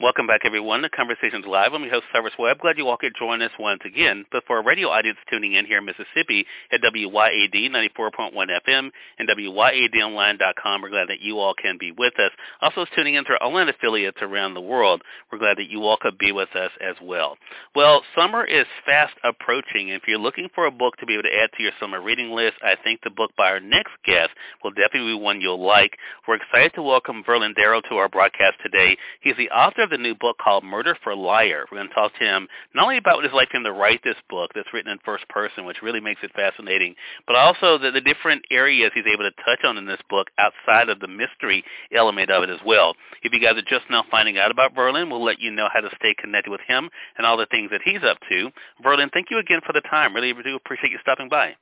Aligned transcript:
Welcome 0.00 0.26
back, 0.26 0.40
everyone, 0.44 0.82
to 0.82 0.90
Conversations 0.90 1.44
Live. 1.46 1.72
I'm 1.72 1.84
your 1.84 1.92
host, 1.92 2.06
Cyrus 2.12 2.32
Webb. 2.36 2.58
Glad 2.58 2.78
you 2.78 2.88
all 2.88 2.96
could 2.96 3.12
join 3.16 3.40
us 3.42 3.52
once 3.60 3.80
again. 3.86 4.24
But 4.32 4.42
for 4.44 4.56
our 4.56 4.64
radio 4.64 4.88
audience 4.88 5.18
tuning 5.30 5.52
in 5.52 5.66
here 5.66 5.78
in 5.78 5.84
Mississippi 5.84 6.44
at 6.72 6.80
WYAD 6.82 7.70
94.1 7.70 8.34
FM 8.34 8.90
and 9.20 9.28
WYADonline.com, 9.28 10.82
we're 10.82 10.88
glad 10.88 11.08
that 11.10 11.20
you 11.20 11.38
all 11.38 11.54
can 11.54 11.78
be 11.78 11.92
with 11.92 12.18
us. 12.18 12.32
Also 12.60 12.84
tuning 12.96 13.14
in 13.14 13.24
to 13.26 13.34
our 13.34 13.46
online 13.46 13.68
affiliates 13.68 14.18
around 14.20 14.54
the 14.54 14.60
world, 14.60 15.00
we're 15.30 15.38
glad 15.38 15.58
that 15.58 15.70
you 15.70 15.84
all 15.84 15.96
could 15.96 16.18
be 16.18 16.32
with 16.32 16.50
us 16.56 16.72
as 16.80 16.96
well. 17.00 17.36
Well, 17.76 18.02
summer 18.16 18.44
is 18.44 18.66
fast 18.84 19.14
approaching. 19.22 19.90
If 19.90 20.02
you're 20.08 20.18
looking 20.18 20.48
for 20.56 20.66
a 20.66 20.72
book 20.72 20.96
to 20.96 21.06
be 21.06 21.14
able 21.14 21.22
to 21.22 21.38
add 21.40 21.50
to 21.56 21.62
your 21.62 21.72
summer 21.78 22.02
reading 22.02 22.32
list, 22.32 22.56
I 22.64 22.74
think 22.82 23.02
the 23.04 23.10
book 23.10 23.30
by 23.38 23.48
our 23.48 23.60
next 23.60 23.92
guest 24.04 24.30
will 24.64 24.72
definitely 24.72 25.14
be 25.14 25.22
one 25.22 25.40
you'll 25.40 25.64
like. 25.64 25.96
We're 26.26 26.34
excited 26.34 26.72
to 26.74 26.82
welcome 26.82 27.22
Verlin 27.22 27.54
Darrow 27.54 27.80
to 27.82 27.94
our 27.94 28.08
broadcast 28.08 28.56
today. 28.60 28.96
He's 29.20 29.36
the 29.36 29.50
author 29.50 29.83
of 29.84 29.90
the 29.90 29.98
new 29.98 30.14
book 30.14 30.36
called 30.42 30.64
Murder 30.64 30.96
for 31.04 31.14
Liar. 31.14 31.66
We're 31.70 31.78
going 31.78 31.88
to 31.88 31.94
talk 31.94 32.12
to 32.18 32.24
him 32.24 32.48
not 32.74 32.84
only 32.84 32.98
about 32.98 33.16
what 33.16 33.24
it's 33.24 33.34
like 33.34 33.50
for 33.50 33.58
him 33.58 33.64
to 33.64 33.72
write 33.72 34.00
this 34.02 34.16
book 34.28 34.50
that's 34.54 34.72
written 34.72 34.90
in 34.90 34.98
first 35.04 35.28
person, 35.28 35.64
which 35.64 35.82
really 35.82 36.00
makes 36.00 36.22
it 36.22 36.32
fascinating, 36.34 36.94
but 37.26 37.36
also 37.36 37.78
the, 37.78 37.90
the 37.90 38.00
different 38.00 38.44
areas 38.50 38.90
he's 38.94 39.06
able 39.06 39.24
to 39.24 39.44
touch 39.44 39.64
on 39.64 39.76
in 39.76 39.86
this 39.86 40.00
book 40.10 40.28
outside 40.38 40.88
of 40.88 40.98
the 41.00 41.08
mystery 41.08 41.62
element 41.94 42.30
of 42.30 42.42
it 42.42 42.50
as 42.50 42.60
well. 42.66 42.94
If 43.22 43.32
you 43.32 43.40
guys 43.40 43.56
are 43.56 43.62
just 43.62 43.88
now 43.90 44.04
finding 44.10 44.38
out 44.38 44.50
about 44.50 44.74
Verlin, 44.74 45.10
we'll 45.10 45.24
let 45.24 45.38
you 45.38 45.50
know 45.50 45.68
how 45.72 45.80
to 45.80 45.90
stay 45.96 46.14
connected 46.18 46.50
with 46.50 46.62
him 46.66 46.90
and 47.16 47.26
all 47.26 47.36
the 47.36 47.46
things 47.46 47.70
that 47.70 47.82
he's 47.84 48.02
up 48.02 48.18
to. 48.30 48.50
Verlin, 48.84 49.12
thank 49.12 49.30
you 49.30 49.38
again 49.38 49.60
for 49.64 49.72
the 49.72 49.82
time. 49.82 50.14
Really 50.14 50.32
do 50.32 50.56
appreciate 50.56 50.90
you 50.90 50.98
stopping 51.02 51.28
by. 51.28 51.54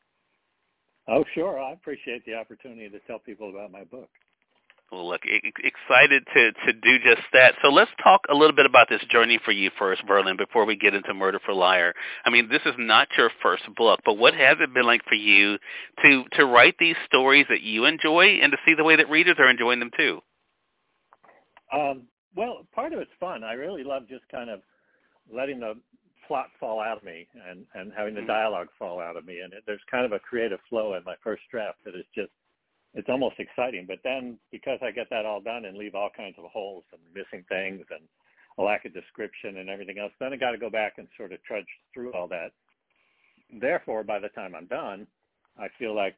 Oh, 1.09 1.25
sure. 1.34 1.61
I 1.61 1.73
appreciate 1.73 2.25
the 2.25 2.34
opportunity 2.34 2.89
to 2.89 3.01
tell 3.01 3.19
people 3.19 3.51
about 3.51 3.73
my 3.73 3.84
book. 3.84 4.09
Well, 4.93 5.09
look, 5.09 5.23
excited 5.25 6.27
to 6.35 6.53
to 6.53 6.73
do 6.75 6.98
just 6.98 7.23
that. 7.33 7.55
So 7.62 7.71
let's 7.71 7.91
talk 8.05 8.27
a 8.29 8.35
little 8.35 8.55
bit 8.55 8.67
about 8.67 8.91
this 8.91 9.01
journey 9.11 9.41
for 9.43 9.51
you 9.51 9.71
first, 9.79 10.07
Verlin, 10.07 10.37
before 10.37 10.67
we 10.67 10.77
get 10.77 10.93
into 10.93 11.15
Murder 11.15 11.41
for 11.47 11.55
Liar. 11.55 11.95
I 12.27 12.31
mean, 12.31 12.51
this 12.51 12.61
is 12.67 12.75
not 12.77 13.09
your 13.17 13.31
first 13.43 13.63
book, 13.75 14.01
but 14.05 14.19
what 14.19 14.35
has 14.35 14.59
it 14.61 14.75
been 14.75 14.85
like 14.85 15.01
for 15.09 15.15
you 15.15 15.57
to 16.05 16.25
to 16.33 16.45
write 16.45 16.75
these 16.79 16.97
stories 17.07 17.47
that 17.48 17.63
you 17.63 17.87
enjoy 17.87 18.41
and 18.43 18.53
to 18.53 18.59
see 18.67 18.75
the 18.75 18.85
way 18.85 18.97
that 18.97 19.09
readers 19.09 19.37
are 19.39 19.48
enjoying 19.48 19.79
them 19.79 19.93
too? 19.97 20.20
Um, 21.73 22.03
well, 22.37 22.67
part 22.75 22.93
of 22.93 22.98
it's 22.98 23.11
fun. 23.19 23.45
I 23.45 23.55
really 23.55 23.85
love 23.85 24.03
just 24.11 24.29
kind 24.31 24.51
of 24.51 24.61
letting 25.35 25.61
the 25.61 25.73
plot 26.29 26.48
fall 26.61 26.81
out 26.81 26.98
of 26.98 27.03
me 27.03 27.27
and 27.48 27.65
and 27.75 27.93
having 27.97 28.13
the 28.13 28.20
mm-hmm. 28.20 28.29
dialogue 28.29 28.69
fall 28.79 29.01
out 29.01 29.17
of 29.17 29.25
me, 29.25 29.41
and 29.43 29.55
it, 29.55 29.63
there's 29.67 29.81
kind 29.91 30.05
of 30.05 30.13
a 30.13 30.19
creative 30.19 30.61
flow 30.69 30.97
in 30.97 31.05
my 31.05 31.15
first 31.25 31.45
draft 31.51 31.79
that 31.87 31.95
is 31.95 32.05
just 32.15 32.31
it's 32.95 33.09
almost 33.09 33.37
exciting. 33.39 33.85
But 33.87 33.98
then 34.05 34.39
because 34.51 34.79
I 34.83 34.91
get 34.91 35.09
that 35.11 35.27
all 35.27 35.41
done 35.41 35.65
and 35.65 35.77
leave 35.77 35.95
all 35.95 36.11
kinds 36.15 36.37
of 36.39 36.45
holes 36.51 36.85
and 36.93 37.01
missing 37.15 37.45
things 37.48 37.85
and 37.91 38.03
a 38.59 38.62
lack 38.62 38.85
of 38.85 38.93
description 38.93 39.59
and 39.59 39.69
everything 39.69 39.98
else, 39.98 40.12
then 40.21 40.33
I 40.33 40.37
got 40.37 40.51
to 40.51 40.59
go 40.59 40.71
back 40.71 40.95
and 40.98 41.09
sort 41.17 41.33
of 41.33 41.43
trudge 41.45 41.67
through 41.95 42.13
all 42.13 42.29
that. 42.29 42.53
Therefore, 43.61 44.03
by 44.03 44.19
the 44.19 44.29
time 44.29 44.55
I'm 44.55 44.67
done, 44.67 45.07
I 45.59 45.69
feel 45.79 45.95
like, 45.95 46.17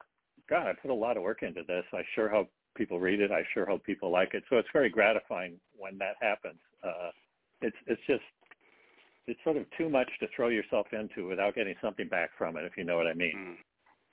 God, 0.49 0.67
I 0.67 0.73
put 0.73 0.91
a 0.91 0.95
lot 0.95 1.17
of 1.17 1.23
work 1.23 1.43
into 1.43 1.63
this. 1.67 1.85
I 1.93 2.03
sure 2.15 2.29
hope 2.29 2.49
people 2.77 3.01
read 3.01 3.21
it. 3.21 3.31
I 3.31 3.43
sure 3.55 3.67
hope 3.67 3.85
people 3.85 4.11
like 4.11 4.35
it. 4.35 4.45
So 4.51 4.57
it's 4.57 4.69
very 4.73 4.91
gratifying 4.91 5.59
when 5.77 5.99
that 5.99 6.17
happens. 6.21 6.59
Uh, 6.83 7.11
it's 7.63 7.77
it's 7.87 8.03
just 8.07 8.23
it's 9.27 9.41
sort 9.43 9.57
of 9.57 9.65
too 9.79 9.89
much 9.89 10.11
to 10.21 10.27
throw 10.35 10.49
yourself 10.49 10.87
into 10.93 11.27
without 11.29 11.55
getting 11.55 11.75
something 11.81 12.09
back 12.09 12.31
from 12.37 12.57
it, 12.57 12.65
if 12.65 12.77
you 12.77 12.85
know 12.85 12.97
what 12.97 13.07
I 13.07 13.15
mean. 13.15 13.57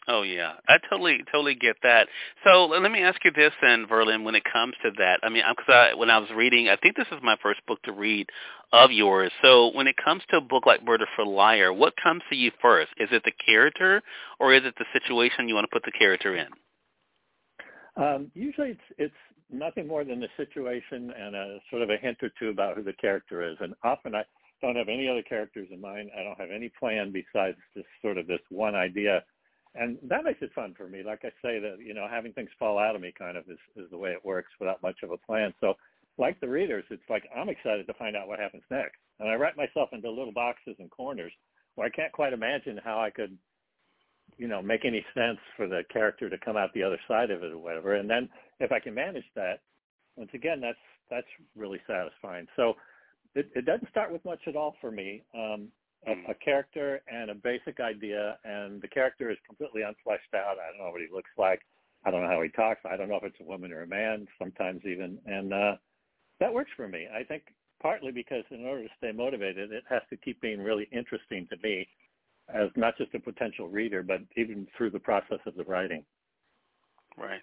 Oh 0.08 0.24
yeah, 0.24 0.54
I 0.68 0.78
totally 0.90 1.20
totally 1.32 1.54
get 1.54 1.76
that. 1.84 2.08
So 2.44 2.66
let 2.66 2.92
me 2.92 3.04
ask 3.04 3.24
you 3.24 3.32
this 3.32 3.54
then, 3.62 3.86
Verlin. 3.86 4.24
When 4.24 4.34
it 4.34 4.44
comes 4.52 4.74
to 4.84 4.92
that, 4.98 5.20
I 5.22 5.30
mean, 5.30 5.44
because 5.48 5.72
I, 5.72 5.94
when 5.94 6.10
I 6.10 6.18
was 6.18 6.30
reading, 6.36 6.70
I 6.70 6.76
think 6.76 6.96
this 6.96 7.08
is 7.12 7.20
my 7.22 7.38
first 7.44 7.64
book 7.68 7.82
to 7.84 7.92
read 7.92 8.28
of 8.74 8.92
yours. 8.92 9.32
So 9.44 9.72
when 9.76 9.86
it 9.86 9.96
comes 10.04 10.24
to 10.32 10.38
a 10.38 10.42
book 10.42 10.66
like 10.66 10.84
Murder 10.84 11.06
for 11.16 11.24
Liar, 11.24 11.72
what 11.72 11.94
comes 12.02 12.24
to 12.32 12.36
you 12.36 12.52
first? 12.62 12.92
Is 12.98 13.10
it 13.12 13.24
the 13.26 13.32
character, 13.46 14.02
or 14.40 14.56
is 14.56 14.64
it 14.66 14.74
the 14.80 14.86
situation 14.92 15.48
you 15.48 15.54
want 15.54 15.66
to 15.70 15.74
put 15.74 15.84
the 15.86 15.98
character 15.98 16.36
in? 16.36 16.48
Um, 17.96 18.32
usually, 18.34 18.72
it's 18.72 18.82
it's 18.98 19.14
nothing 19.52 19.88
more 19.88 20.04
than 20.04 20.20
the 20.20 20.30
situation 20.36 21.14
and 21.16 21.36
a 21.36 21.60
sort 21.70 21.84
of 21.84 21.92
a 21.92 21.98
hint 21.98 22.18
or 22.24 22.32
two 22.40 22.50
about 22.50 22.76
who 22.76 22.82
the 22.84 22.94
character 22.94 23.48
is. 23.48 23.58
And 23.60 23.76
often 23.84 24.16
I 24.16 24.24
don't 24.62 24.78
have 24.78 24.90
any 24.90 25.08
other 25.08 25.22
characters 25.22 25.68
in 25.72 25.80
mind. 25.80 26.10
I 26.18 26.24
don't 26.24 26.40
have 26.40 26.50
any 26.50 26.72
plan 26.80 27.12
besides 27.12 27.58
just 27.76 27.88
sort 28.02 28.18
of 28.18 28.26
this 28.26 28.40
one 28.50 28.74
idea 28.74 29.24
and 29.76 29.98
that 30.04 30.24
makes 30.24 30.42
it 30.42 30.52
fun 30.54 30.74
for 30.78 30.88
me. 30.88 31.02
Like 31.04 31.22
I 31.24 31.30
say, 31.42 31.60
that 31.60 31.78
you 31.84 31.94
know, 31.94 32.08
having 32.10 32.34
things 32.34 32.50
fall 32.60 32.78
out 32.78 32.96
of 32.96 33.02
me 33.02 33.14
kind 33.18 33.38
of 33.38 33.46
is, 33.50 33.60
is 33.76 33.90
the 33.90 33.98
way 33.98 34.12
it 34.12 34.26
works 34.26 34.50
without 34.60 34.82
much 34.84 34.98
of 35.04 35.12
a 35.12 35.18
plan. 35.18 35.54
So, 35.62 35.76
like 36.18 36.40
the 36.40 36.50
readers, 36.50 36.84
it's 36.90 37.10
like 37.10 37.24
I'm 37.36 37.50
excited 37.50 37.88
to 37.88 37.94
find 37.94 38.16
out 38.16 38.28
what 38.28 38.40
happens 38.40 38.64
next, 38.70 38.98
and 39.20 39.30
I 39.30 39.36
write 39.36 39.58
myself 39.58 39.90
into 39.94 40.10
little 40.10 40.34
boxes 40.34 40.76
and 40.80 40.92
corners 40.92 41.32
where 41.76 41.88
I 41.88 41.90
can't 41.90 42.12
quite 42.12 42.34
imagine 42.34 42.80
how 42.84 43.00
I 43.00 43.10
could, 43.10 43.38
you 44.38 44.48
know, 44.48 44.62
make 44.62 44.84
any 44.84 45.06
sense 45.14 45.40
for 45.56 45.68
the 45.68 45.84
character 45.92 46.30
to 46.30 46.38
come 46.38 46.58
out 46.58 46.74
the 46.74 46.84
other 46.84 47.00
side 47.08 47.32
of 47.32 47.44
it 47.44 47.54
or 47.54 47.58
whatever. 47.58 47.96
And 47.96 48.10
then 48.10 48.28
if 48.60 48.74
I 48.74 48.80
can 48.80 48.94
manage 48.94 49.24
that, 49.36 49.62
once 50.18 50.32
again, 50.34 50.60
that's 50.60 50.78
that's 51.10 51.28
really 51.56 51.80
satisfying. 51.88 52.48
So. 52.56 52.74
It, 53.34 53.50
it 53.56 53.66
doesn't 53.66 53.90
start 53.90 54.12
with 54.12 54.26
much 54.26 54.42
at 54.46 54.58
all 54.58 54.76
for 54.82 54.92
me. 54.92 55.24
Um, 55.34 55.70
a, 56.08 56.32
a 56.32 56.34
character 56.36 57.02
and 57.12 57.30
a 57.30 57.36
basic 57.36 57.80
idea, 57.80 58.38
and 58.44 58.82
the 58.82 58.88
character 58.88 59.30
is 59.30 59.38
completely 59.46 59.82
unfleshed 59.82 60.36
out. 60.36 60.58
I 60.58 60.72
don't 60.72 60.86
know 60.86 60.92
what 60.92 61.02
he 61.02 61.14
looks 61.14 61.32
like. 61.38 61.62
I 62.04 62.12
don't 62.12 62.24
know 62.24 62.30
how 62.30 62.42
he 62.42 62.50
talks. 62.50 62.82
I 62.90 62.98
don't 62.98 63.10
know 63.10 63.18
if 63.18 63.24
it's 63.24 63.40
a 63.42 63.44
woman 63.44 63.72
or 63.72 63.84
a 63.84 63.88
man. 63.88 64.28
Sometimes 64.40 64.82
even, 64.86 65.20
and 65.26 65.54
uh, 65.54 65.76
that 66.40 66.54
works 66.54 66.72
for 66.76 66.88
me. 66.88 67.08
I 67.14 67.24
think 67.24 67.44
partly 67.82 68.12
because 68.12 68.44
in 68.50 68.66
order 68.66 68.84
to 68.84 68.94
stay 68.98 69.12
motivated, 69.12 69.72
it 69.72 69.84
has 69.90 70.02
to 70.10 70.18
keep 70.18 70.42
being 70.42 70.62
really 70.62 70.88
interesting 70.92 71.48
to 71.50 71.58
me 71.64 71.88
as 72.54 72.70
not 72.76 72.98
just 72.98 73.14
a 73.14 73.20
potential 73.20 73.68
reader, 73.68 74.04
but 74.04 74.22
even 74.36 74.68
through 74.78 74.90
the 74.90 75.00
process 75.00 75.40
of 75.46 75.56
the 75.56 75.64
writing. 75.64 76.04
Right. 77.18 77.42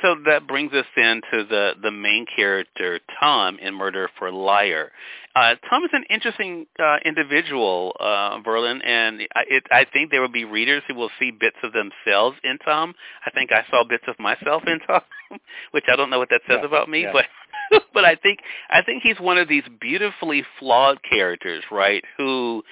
So 0.00 0.16
that 0.26 0.46
brings 0.46 0.72
us 0.72 0.86
into 0.96 1.44
the 1.48 1.72
the 1.80 1.90
main 1.90 2.26
character, 2.34 3.00
Tom, 3.20 3.58
in 3.58 3.74
Murder 3.74 4.08
for 4.18 4.30
Liar. 4.30 4.92
Uh, 5.34 5.54
Tom 5.70 5.82
is 5.84 5.90
an 5.94 6.04
interesting 6.10 6.66
uh, 6.78 6.96
individual, 7.06 7.96
uh, 7.98 8.38
Verlin, 8.42 8.84
and 8.84 9.22
I, 9.34 9.44
it, 9.48 9.64
I 9.70 9.86
think 9.90 10.10
there 10.10 10.20
will 10.20 10.28
be 10.28 10.44
readers 10.44 10.82
who 10.86 10.94
will 10.94 11.10
see 11.18 11.30
bits 11.30 11.56
of 11.62 11.72
themselves 11.72 12.36
in 12.44 12.58
Tom. 12.58 12.94
I 13.24 13.30
think 13.30 13.50
I 13.50 13.64
saw 13.70 13.82
bits 13.82 14.04
of 14.08 14.18
myself 14.18 14.62
in 14.66 14.78
Tom, 14.86 15.00
which 15.70 15.84
I 15.90 15.96
don't 15.96 16.10
know 16.10 16.18
what 16.18 16.28
that 16.30 16.42
says 16.46 16.58
yeah, 16.60 16.66
about 16.66 16.90
me, 16.90 17.02
yeah. 17.02 17.12
but 17.12 17.24
but 17.94 18.04
I 18.04 18.14
think 18.16 18.40
I 18.70 18.82
think 18.82 19.02
he's 19.02 19.18
one 19.18 19.38
of 19.38 19.48
these 19.48 19.64
beautifully 19.80 20.44
flawed 20.58 20.98
characters, 21.02 21.64
right? 21.70 22.04
Who 22.16 22.62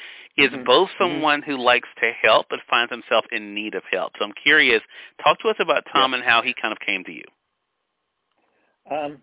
is 0.42 0.50
mm-hmm. 0.50 0.64
both 0.64 0.88
mm-hmm. 0.90 1.04
someone 1.04 1.42
who 1.42 1.56
likes 1.56 1.88
to 2.00 2.10
help 2.22 2.46
but 2.50 2.60
finds 2.68 2.90
himself 2.90 3.24
in 3.32 3.54
need 3.54 3.74
of 3.74 3.82
help. 3.90 4.12
So 4.18 4.24
I'm 4.24 4.32
curious. 4.42 4.82
Talk 5.22 5.38
to 5.40 5.48
us 5.48 5.56
about 5.60 5.84
Tom 5.92 6.12
yeah. 6.12 6.18
and 6.18 6.26
how 6.26 6.42
he 6.42 6.54
kind 6.60 6.72
of 6.72 6.78
came 6.84 7.04
to 7.04 7.12
you. 7.12 7.24
Um, 8.90 9.18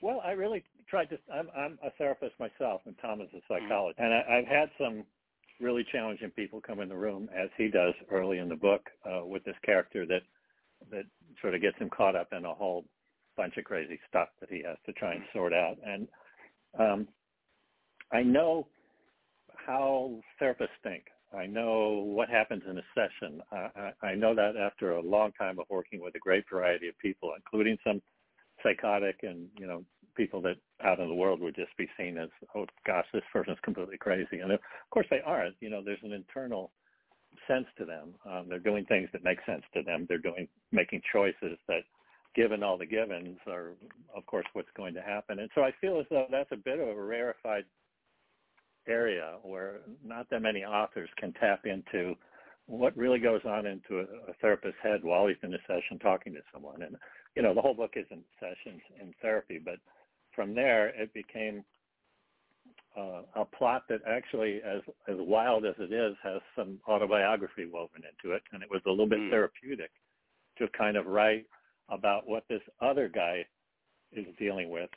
well, 0.00 0.22
I 0.24 0.32
really 0.32 0.64
tried 0.88 1.10
to. 1.10 1.18
I'm, 1.32 1.48
I'm 1.56 1.78
a 1.84 1.90
therapist 1.98 2.34
myself, 2.40 2.82
and 2.86 2.94
Tom 3.00 3.20
is 3.20 3.28
a 3.32 3.36
Mm-hmm. 3.36 3.64
psychologist, 3.64 4.00
mm-hmm. 4.00 4.12
and 4.12 4.34
I, 4.34 4.38
I've 4.38 4.46
had 4.46 4.70
some 4.78 5.04
really 5.60 5.84
challenging 5.92 6.30
people 6.30 6.60
come 6.60 6.80
in 6.80 6.88
the 6.88 6.96
room, 6.96 7.28
as 7.36 7.48
he 7.56 7.68
does 7.68 7.94
early 8.10 8.38
in 8.38 8.48
the 8.48 8.56
book, 8.56 8.82
uh, 9.06 9.24
with 9.24 9.44
this 9.44 9.56
character 9.64 10.06
that 10.06 10.22
that 10.90 11.04
sort 11.40 11.54
of 11.54 11.60
gets 11.60 11.78
him 11.78 11.88
caught 11.90 12.16
up 12.16 12.28
in 12.32 12.44
a 12.44 12.54
whole 12.54 12.84
bunch 13.36 13.56
of 13.56 13.64
crazy 13.64 13.98
stuff 14.08 14.28
that 14.40 14.50
he 14.50 14.62
has 14.66 14.76
to 14.84 14.92
try 14.92 15.14
and 15.14 15.22
sort 15.32 15.52
out. 15.52 15.76
And 15.86 16.08
um, 16.78 17.08
I 18.12 18.22
know 18.22 18.66
how 19.66 20.20
therapists 20.40 20.78
think. 20.82 21.04
I 21.36 21.46
know 21.46 22.02
what 22.04 22.28
happens 22.28 22.62
in 22.68 22.78
a 22.78 22.82
session. 22.94 23.40
I, 23.50 23.92
I, 24.02 24.06
I 24.08 24.14
know 24.14 24.34
that 24.34 24.56
after 24.56 24.92
a 24.92 25.00
long 25.02 25.32
time 25.32 25.58
of 25.58 25.66
working 25.70 26.00
with 26.02 26.14
a 26.14 26.18
great 26.18 26.44
variety 26.50 26.88
of 26.88 26.98
people, 26.98 27.32
including 27.36 27.78
some 27.84 28.02
psychotic 28.62 29.20
and 29.22 29.48
you 29.58 29.66
know 29.66 29.84
people 30.14 30.42
that 30.42 30.56
out 30.84 31.00
in 31.00 31.08
the 31.08 31.14
world 31.14 31.40
would 31.40 31.56
just 31.56 31.74
be 31.78 31.88
seen 31.98 32.18
as 32.18 32.28
oh 32.54 32.66
gosh 32.86 33.06
this 33.12 33.22
person's 33.32 33.58
completely 33.62 33.96
crazy. 33.96 34.40
And 34.40 34.52
of 34.52 34.60
course 34.90 35.06
they 35.10 35.20
aren't 35.24 35.56
you 35.60 35.70
know 35.70 35.82
there's 35.84 36.02
an 36.02 36.12
internal 36.12 36.70
sense 37.48 37.66
to 37.78 37.84
them. 37.84 38.14
Um, 38.30 38.46
they're 38.48 38.58
doing 38.58 38.84
things 38.84 39.08
that 39.12 39.24
make 39.24 39.38
sense 39.46 39.62
to 39.74 39.82
them. 39.82 40.06
They're 40.08 40.18
doing 40.18 40.48
making 40.70 41.00
choices 41.12 41.58
that 41.66 41.82
given 42.34 42.62
all 42.62 42.78
the 42.78 42.86
givens 42.86 43.38
are 43.46 43.72
of 44.14 44.26
course 44.26 44.46
what's 44.52 44.68
going 44.76 44.94
to 44.94 45.02
happen. 45.02 45.38
And 45.38 45.50
so 45.54 45.62
i 45.62 45.72
feel 45.80 45.98
as 45.98 46.06
though 46.10 46.26
that's 46.30 46.52
a 46.52 46.56
bit 46.56 46.78
of 46.78 46.88
a 46.88 47.02
rarefied 47.02 47.64
area 48.88 49.36
where 49.42 49.80
not 50.04 50.28
that 50.30 50.42
many 50.42 50.64
authors 50.64 51.08
can 51.18 51.32
tap 51.34 51.66
into 51.66 52.14
what 52.66 52.96
really 52.96 53.18
goes 53.18 53.40
on 53.44 53.66
into 53.66 53.98
a, 53.98 54.30
a 54.30 54.34
therapist's 54.40 54.78
head 54.82 55.02
while 55.02 55.26
he's 55.26 55.36
in 55.42 55.54
a 55.54 55.58
session 55.66 55.98
talking 56.00 56.32
to 56.32 56.40
someone. 56.52 56.82
And 56.82 56.96
you 57.36 57.42
know, 57.42 57.54
the 57.54 57.60
whole 57.60 57.74
book 57.74 57.92
isn't 57.96 58.24
sessions 58.38 58.80
in 59.00 59.12
therapy, 59.20 59.60
but 59.62 59.76
from 60.34 60.54
there 60.54 60.88
it 60.88 61.12
became 61.14 61.64
uh, 62.96 63.22
a 63.36 63.44
plot 63.44 63.84
that 63.88 64.00
actually, 64.06 64.60
as 64.64 64.82
as 65.08 65.16
wild 65.18 65.64
as 65.64 65.74
it 65.78 65.92
is, 65.92 66.14
has 66.22 66.40
some 66.54 66.78
autobiography 66.88 67.66
woven 67.66 68.02
into 68.04 68.34
it, 68.34 68.42
and 68.52 68.62
it 68.62 68.70
was 68.70 68.82
a 68.86 68.90
little 68.90 69.08
bit 69.08 69.18
mm. 69.18 69.30
therapeutic 69.30 69.90
to 70.58 70.68
kind 70.76 70.96
of 70.96 71.06
write 71.06 71.46
about 71.88 72.28
what 72.28 72.44
this 72.48 72.60
other 72.80 73.08
guy 73.08 73.44
is 74.12 74.26
dealing 74.38 74.70
with, 74.70 74.90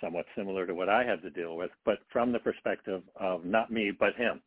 somewhat 0.00 0.26
similar 0.36 0.66
to 0.66 0.74
what 0.74 0.88
I 0.88 1.04
had 1.04 1.22
to 1.22 1.30
deal 1.30 1.56
with, 1.56 1.70
but 1.84 1.98
from 2.12 2.32
the 2.32 2.38
perspective 2.38 3.02
of 3.16 3.44
not 3.44 3.70
me 3.70 3.90
but 3.90 4.14
him, 4.16 4.40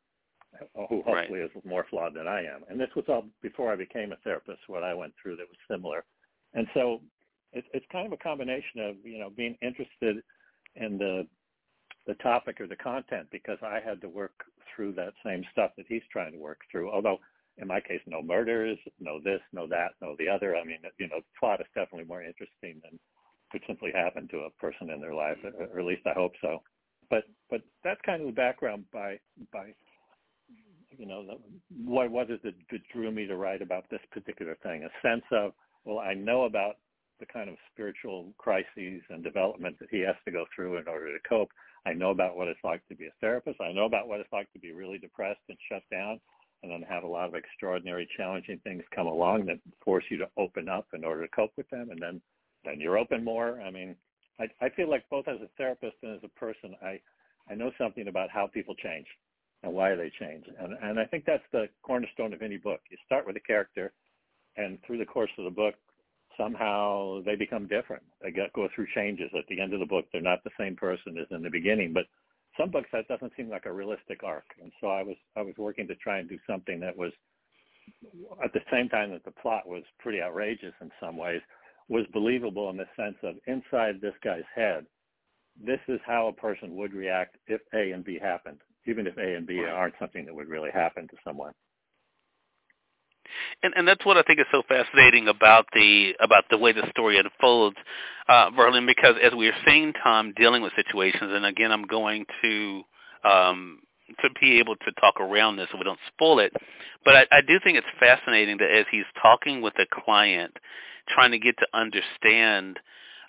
who 0.90 1.02
hopefully 1.04 1.40
right. 1.40 1.52
is 1.56 1.64
more 1.64 1.86
flawed 1.90 2.14
than 2.14 2.28
I 2.28 2.42
am. 2.42 2.62
And 2.70 2.80
this 2.80 2.90
was 2.96 3.06
all 3.08 3.26
before 3.42 3.72
I 3.72 3.76
became 3.76 4.12
a 4.12 4.18
therapist. 4.18 4.60
What 4.68 4.84
I 4.84 4.94
went 4.94 5.14
through 5.22 5.38
that 5.38 5.48
was 5.48 5.58
similar, 5.70 6.04
and 6.54 6.68
so 6.74 7.02
it, 7.54 7.66
it's 7.74 7.86
kind 7.92 8.06
of 8.06 8.14
a 8.14 8.18
combination 8.18 8.82
of 8.82 8.96
you 9.04 9.20
know 9.20 9.30
being 9.30 9.58
interested 9.62 10.18
in 10.76 10.98
the 10.98 11.28
the 12.08 12.16
topic 12.16 12.60
or 12.60 12.68
the 12.68 12.76
content 12.76 13.28
because 13.32 13.60
I 13.62 13.80
had 13.84 14.02
to 14.02 14.10
work 14.10 14.34
through 14.76 14.94
that 14.94 15.14
same 15.24 15.44
stuff 15.52 15.72
that 15.78 15.86
he's 15.88 16.02
trying 16.12 16.32
to 16.32 16.40
work 16.40 16.60
through. 16.72 16.92
Although 16.92 17.20
in 17.58 17.68
my 17.68 17.80
case, 17.80 18.02
no 18.08 18.22
murders, 18.22 18.78
no 19.00 19.20
this, 19.22 19.42
no 19.54 19.68
that, 19.68 19.92
no 20.02 20.16
the 20.18 20.28
other. 20.28 20.56
I 20.56 20.64
mean, 20.64 20.80
you 20.98 21.08
know, 21.08 21.22
plot 21.40 21.62
is 21.62 21.68
definitely 21.76 22.08
more 22.08 22.24
interesting 22.24 22.82
than 22.84 23.00
could 23.52 23.64
simply 23.68 23.92
happen 23.94 24.28
to 24.30 24.40
a 24.40 24.50
person 24.52 24.90
in 24.90 25.02
their 25.02 25.14
life, 25.14 25.38
or 25.44 25.80
at 25.80 25.86
least 25.86 26.06
I 26.06 26.14
hope 26.14 26.34
so. 26.42 26.62
But 27.10 27.24
but 27.50 27.62
that's 27.84 28.02
kind 28.06 28.22
of 28.22 28.28
the 28.28 28.34
background 28.34 28.86
by 28.94 29.20
by 29.52 29.74
you 30.98 31.06
know 31.06 31.26
the, 31.26 31.38
what 31.86 32.12
was 32.12 32.28
it 32.30 32.42
that, 32.44 32.56
that 32.72 32.82
drew 32.94 33.12
me 33.12 33.28
to 33.28 33.36
write 33.36 33.62
about 33.62 33.86
this 33.90 34.02
particular 34.12 34.58
thing? 34.64 34.84
A 34.84 35.08
sense 35.08 35.26
of 35.32 35.54
well, 35.86 36.00
I 36.00 36.14
know 36.14 36.44
about 36.44 36.76
the 37.20 37.26
kind 37.26 37.50
of 37.50 37.56
spiritual 37.72 38.34
crises 38.38 39.02
and 39.10 39.24
development 39.24 39.78
that 39.80 39.90
he 39.92 40.00
has 40.00 40.16
to 40.26 40.32
go 40.32 40.46
through 40.56 40.78
in 40.78 40.88
order 40.88 41.08
to 41.14 41.30
cope. 41.30 41.50
I 41.86 41.94
know 41.94 42.10
about 42.10 42.36
what 42.36 42.48
it's 42.48 42.64
like 42.64 42.86
to 42.88 42.96
be 42.96 43.06
a 43.06 43.14
therapist. 43.22 43.62
I 43.62 43.72
know 43.72 43.86
about 43.86 44.08
what 44.08 44.20
it's 44.20 44.32
like 44.32 44.52
to 44.54 44.60
be 44.60 44.72
really 44.72 44.98
depressed 44.98 45.42
and 45.50 45.58
shut 45.70 45.84
down 45.92 46.20
and 46.64 46.72
then 46.72 46.84
have 46.88 47.04
a 47.04 47.08
lot 47.08 47.28
of 47.28 47.36
extraordinary 47.36 48.08
challenging 48.18 48.60
things 48.64 48.84
come 48.94 49.08
along 49.08 49.46
that 49.46 49.60
force 49.84 50.04
you 50.10 50.18
to 50.18 50.30
open 50.38 50.70
up 50.70 50.88
in 50.94 51.04
order 51.04 51.22
to 51.22 51.36
cope 51.36 51.52
with 51.58 51.70
them 51.70 51.90
and 51.92 52.00
then 52.02 52.22
then 52.64 52.80
you're 52.80 52.98
open 52.98 53.24
more. 53.24 53.62
I 53.62 53.72
mean, 53.72 53.96
I, 54.40 54.46
I 54.62 54.70
feel 54.70 54.90
like 54.90 55.10
both 55.10 55.28
as 55.28 55.42
a 55.42 55.50
therapist 55.58 55.96
and 56.04 56.16
as 56.16 56.24
a 56.24 56.40
person, 56.40 56.76
I, 56.82 57.00
I 57.50 57.56
know 57.56 57.72
something 57.78 58.08
about 58.08 58.30
how 58.30 58.48
people 58.48 58.76
change 58.76 59.08
and 59.64 59.74
why 59.74 59.96
they 59.96 60.12
change. 60.20 60.46
And, 60.60 60.74
and 60.82 61.00
I 61.00 61.06
think 61.06 61.26
that's 61.26 61.44
the 61.52 61.68
cornerstone 61.84 62.34
of 62.34 62.42
any 62.42 62.58
book. 62.58 62.82
You 62.90 62.98
start 63.06 63.28
with 63.28 63.36
a 63.36 63.42
character 63.42 63.94
and 64.58 64.80
through 64.86 64.98
the 64.98 65.06
course 65.06 65.32
of 65.38 65.46
the 65.46 65.52
book, 65.52 65.76
somehow 66.38 67.22
they 67.24 67.36
become 67.36 67.68
different. 67.68 68.04
They 68.22 68.32
get, 68.32 68.54
go 68.54 68.68
through 68.74 68.88
changes. 68.96 69.30
At 69.38 69.46
the 69.48 69.62
end 69.62 69.74
of 69.74 69.80
the 69.80 69.86
book, 69.86 70.06
they're 70.12 70.22
not 70.22 70.44
the 70.44 70.50
same 70.60 70.76
person 70.76 71.18
as 71.18 71.28
in 71.32 71.44
the 71.44 71.50
beginning. 71.50 71.94
But 71.94 72.06
some 72.60 72.72
books 72.72 72.90
that 72.92 73.08
doesn't 73.08 73.34
seem 73.38 73.50
like 73.50 73.66
a 73.66 73.72
realistic 73.72 74.24
arc. 74.24 74.46
And 74.62 74.72
so 74.82 74.88
I 74.88 75.04
was 75.04 75.16
I 75.36 75.42
was 75.42 75.56
working 75.58 75.88
to 75.88 75.96
try 75.96 76.20
and 76.20 76.28
do 76.28 76.38
something 76.48 76.80
that 76.82 76.98
was 76.98 77.12
at 78.44 78.54
the 78.54 78.62
same 78.72 78.90
time 78.90 79.12
that 79.12 79.24
the 79.24 79.32
plot 79.32 79.68
was 79.68 79.84
pretty 80.00 80.22
outrageous 80.22 80.74
in 80.82 80.92
some 81.00 81.18
ways, 81.18 81.42
was 81.92 82.06
believable 82.14 82.70
in 82.70 82.78
the 82.78 82.88
sense 82.96 83.18
of 83.22 83.36
inside 83.48 84.00
this 84.02 84.14
guy's 84.24 84.48
head, 84.56 84.86
this 85.64 85.80
is 85.90 86.00
how 86.06 86.28
a 86.28 86.34
person 86.34 86.76
would 86.78 86.94
react 86.94 87.36
if 87.48 87.60
A 87.74 87.92
and 87.92 88.04
B 88.04 88.18
happened, 88.20 88.62
even 88.88 89.06
if 89.06 89.18
A 89.18 89.36
and 89.36 89.46
B 89.46 89.62
aren't 89.66 89.96
something 90.00 90.26
that 90.26 90.34
would 90.34 90.48
really 90.48 90.72
happen 90.72 91.08
to 91.10 91.18
someone. 91.24 91.52
And 93.62 93.74
and 93.76 93.88
that's 93.88 94.06
what 94.06 94.18
I 94.18 94.24
think 94.24 94.40
is 94.40 94.46
so 94.52 94.64
fascinating 94.68 95.28
about 95.28 95.66
the 95.74 96.16
about 96.22 96.46
the 96.50 96.58
way 96.58 96.72
the 96.72 96.90
story 96.90 97.18
unfolds, 97.18 97.78
uh, 98.28 98.50
Verlin, 98.52 98.88
because 98.88 99.16
as 99.22 99.34
we 99.34 99.48
are 99.50 99.56
seeing 99.68 99.94
Tom 100.02 100.34
dealing 100.36 100.62
with 100.62 100.74
situations, 100.76 101.32
and 101.34 101.46
again, 101.46 101.72
I'm 101.72 101.86
going 101.86 102.26
to 102.42 102.82
um, 103.24 103.80
to 104.22 104.30
be 104.42 104.60
able 104.60 104.76
to 104.78 104.92
talk 105.00 105.20
around 105.20 105.58
this 105.58 105.68
so 105.72 105.78
we 105.78 105.84
don't 105.84 106.00
spoil 106.08 106.40
it, 106.40 106.54
but 107.06 107.16
I, 107.16 107.26
I 107.32 107.42
do 107.42 107.60
think 107.64 107.78
it's 107.78 107.88
fascinating 108.00 108.58
that 108.58 108.72
as 108.72 108.86
he's 108.92 109.06
talking 109.22 109.62
with 109.62 109.74
a 109.80 109.86
client, 110.04 110.58
trying 111.08 111.32
to 111.32 111.40
get 111.40 111.58
to 111.60 111.68
understand 111.74 112.80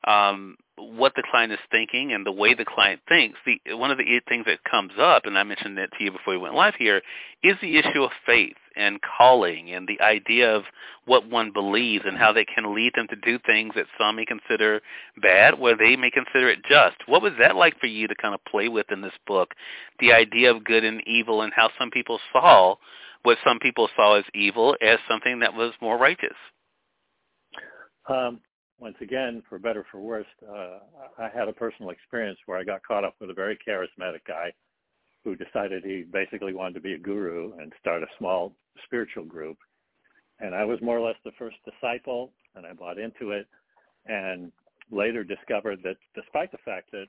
um, 0.05 0.57
what 0.77 1.15
the 1.15 1.23
client 1.31 1.53
is 1.53 1.59
thinking 1.71 2.13
and 2.13 2.27
the 2.27 2.33
way 2.33 2.55
the 2.55 2.65
client 2.65 3.01
thinks, 3.09 3.39
the 3.47 3.61
one 3.75 3.91
of 3.91 3.99
the 3.99 4.21
things 4.29 4.47
that 4.47 4.65
comes 4.65 4.93
up, 4.99 5.27
and 5.27 5.39
I 5.39 5.43
mentioned 5.45 5.79
that 5.79 5.91
to 5.97 6.05
you 6.05 6.11
before 6.11 6.35
we 6.35 6.39
went 6.39 6.55
live 6.55 6.75
here, 6.77 7.03
is 7.43 7.57
the 7.61 7.77
issue 7.77 8.03
of 8.03 8.11
faith 8.27 8.57
and 8.75 8.99
calling 9.19 9.71
and 9.71 9.87
the 9.87 10.01
idea 10.01 10.55
of 10.55 10.65
what 11.05 11.29
one 11.29 11.53
believes 11.53 12.05
and 12.07 12.17
how 12.17 12.33
that 12.33 12.47
can 12.53 12.75
lead 12.75 12.93
them 12.95 13.07
to 13.09 13.17
do 13.17 13.39
things 13.45 13.75
that 13.77 13.87
some 13.99 14.17
may 14.17 14.25
consider 14.25 14.81
bad, 15.21 15.59
where 15.59 15.77
they 15.77 15.95
may 15.95 16.11
consider 16.11 16.49
it 16.49 16.65
just. 16.69 16.97
What 17.07 17.23
was 17.23 17.33
that 17.39 17.55
like 17.55 17.79
for 17.79 17.87
you 17.87 18.09
to 18.09 18.15
kind 18.15 18.35
of 18.35 18.45
play 18.45 18.69
with 18.69 18.91
in 18.91 19.03
this 19.03 19.13
book? 19.27 19.55
The 20.01 20.13
idea 20.13 20.51
of 20.53 20.65
good 20.65 20.85
and 20.85 21.03
evil 21.07 21.43
and 21.43 21.53
how 21.55 21.71
some 21.79 21.91
people 21.91 22.19
saw 22.33 22.77
what 23.25 23.39
some 23.45 23.59
people 23.61 23.89
saw 23.95 24.15
as 24.15 24.25
evil 24.35 24.77
as 24.81 24.99
something 25.09 25.41
that 25.41 25.55
was 25.55 25.73
more 25.81 25.97
righteous. 25.97 26.37
Um, 28.09 28.41
once 28.79 28.97
again, 29.01 29.43
for 29.49 29.59
better 29.59 29.87
for 29.91 30.01
worse, 30.01 30.27
uh, 30.49 30.79
I 31.19 31.29
had 31.33 31.49
a 31.49 31.53
personal 31.53 31.91
experience 31.91 32.39
where 32.47 32.59
I 32.59 32.65
got 32.65 32.83
caught 32.83 33.05
up 33.05 33.15
with 33.21 33.31
a 33.31 33.35
very 33.35 33.57
charismatic 33.67 34.25
guy 34.27 34.53
who 35.25 35.37
decided 35.37 35.85
he 35.85 36.05
basically 36.13 36.53
wanted 36.53 36.75
to 36.75 36.81
be 36.81 36.95
a 36.95 36.99
guru 36.99 37.53
and 37.59 37.73
start 37.81 38.03
a 38.03 38.07
small 38.19 38.53
spiritual 38.85 39.25
group. 39.25 39.57
And 40.41 40.53
I 40.55 40.65
was 40.65 40.81
more 40.83 40.99
or 40.99 41.07
less 41.07 41.17
the 41.25 41.31
first 41.39 41.57
disciple, 41.65 42.33
and 42.57 42.67
I 42.67 42.73
bought 42.73 42.99
into 42.99 43.31
it, 43.31 43.47
and 44.07 44.51
later 44.91 45.23
discovered 45.23 45.81
that 45.85 45.97
despite 46.17 46.51
the 46.51 46.59
fact 46.65 46.91
that 46.91 47.07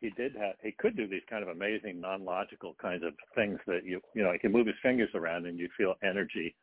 he 0.00 0.10
did 0.16 0.34
have, 0.36 0.54
he 0.62 0.72
could 0.72 0.96
do 0.96 1.06
these 1.06 1.22
kind 1.28 1.42
of 1.42 1.50
amazing 1.50 2.00
non-logical 2.00 2.74
kinds 2.80 3.04
of 3.04 3.12
things 3.34 3.58
that 3.66 3.84
you, 3.84 4.00
you 4.14 4.22
know, 4.22 4.32
he 4.32 4.38
can 4.38 4.50
move 4.50 4.66
his 4.66 4.76
fingers 4.82 5.10
around 5.14 5.46
and 5.46 5.58
you 5.58 5.68
feel 5.76 5.94
energy 6.02 6.54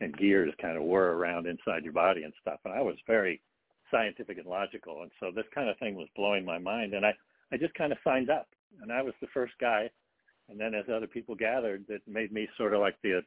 and 0.00 0.16
gears 0.16 0.52
kind 0.60 0.76
of 0.76 0.84
whir 0.84 1.12
around 1.12 1.46
inside 1.46 1.84
your 1.84 1.92
body 1.92 2.22
and 2.22 2.32
stuff. 2.40 2.60
And 2.64 2.72
I 2.72 2.80
was 2.80 2.96
very 3.06 3.40
scientific 3.90 4.38
and 4.38 4.46
logical. 4.46 5.02
And 5.02 5.10
so 5.20 5.30
this 5.34 5.44
kind 5.54 5.68
of 5.68 5.78
thing 5.78 5.94
was 5.94 6.08
blowing 6.16 6.44
my 6.44 6.58
mind. 6.58 6.94
And 6.94 7.04
I, 7.04 7.12
I 7.52 7.56
just 7.56 7.74
kind 7.74 7.92
of 7.92 7.98
signed 8.04 8.30
up. 8.30 8.48
And 8.82 8.92
I 8.92 9.02
was 9.02 9.14
the 9.20 9.26
first 9.34 9.52
guy. 9.60 9.90
And 10.48 10.58
then 10.58 10.74
as 10.74 10.84
other 10.94 11.06
people 11.06 11.34
gathered, 11.34 11.84
that 11.88 12.00
made 12.08 12.32
me 12.32 12.48
sort 12.56 12.74
of 12.74 12.80
like 12.80 12.96
the, 13.02 13.22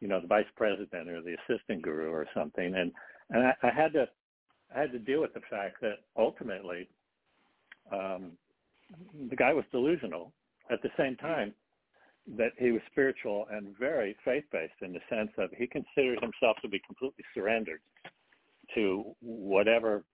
you 0.00 0.08
know, 0.08 0.20
the 0.20 0.26
vice 0.26 0.46
president 0.56 1.08
or 1.08 1.22
the 1.22 1.36
assistant 1.48 1.82
guru 1.82 2.10
or 2.10 2.26
something. 2.34 2.74
And, 2.74 2.92
and 3.30 3.46
I, 3.46 3.54
I 3.62 3.70
had 3.70 3.92
to, 3.92 4.08
I 4.74 4.80
had 4.80 4.92
to 4.92 4.98
deal 4.98 5.20
with 5.20 5.32
the 5.32 5.40
fact 5.48 5.80
that 5.80 6.00
ultimately, 6.16 6.88
um, 7.92 8.32
the 9.30 9.36
guy 9.36 9.52
was 9.52 9.64
delusional. 9.70 10.32
At 10.70 10.82
the 10.82 10.90
same 10.98 11.16
time, 11.16 11.54
that 12.36 12.52
he 12.58 12.72
was 12.72 12.82
spiritual 12.90 13.46
and 13.50 13.76
very 13.78 14.16
faith-based 14.24 14.82
in 14.82 14.92
the 14.92 15.00
sense 15.08 15.30
of 15.38 15.50
he 15.56 15.66
considered 15.66 16.20
himself 16.20 16.56
to 16.62 16.68
be 16.68 16.80
completely 16.84 17.24
surrendered 17.34 17.80
to 18.74 19.14
whatever 19.20 20.04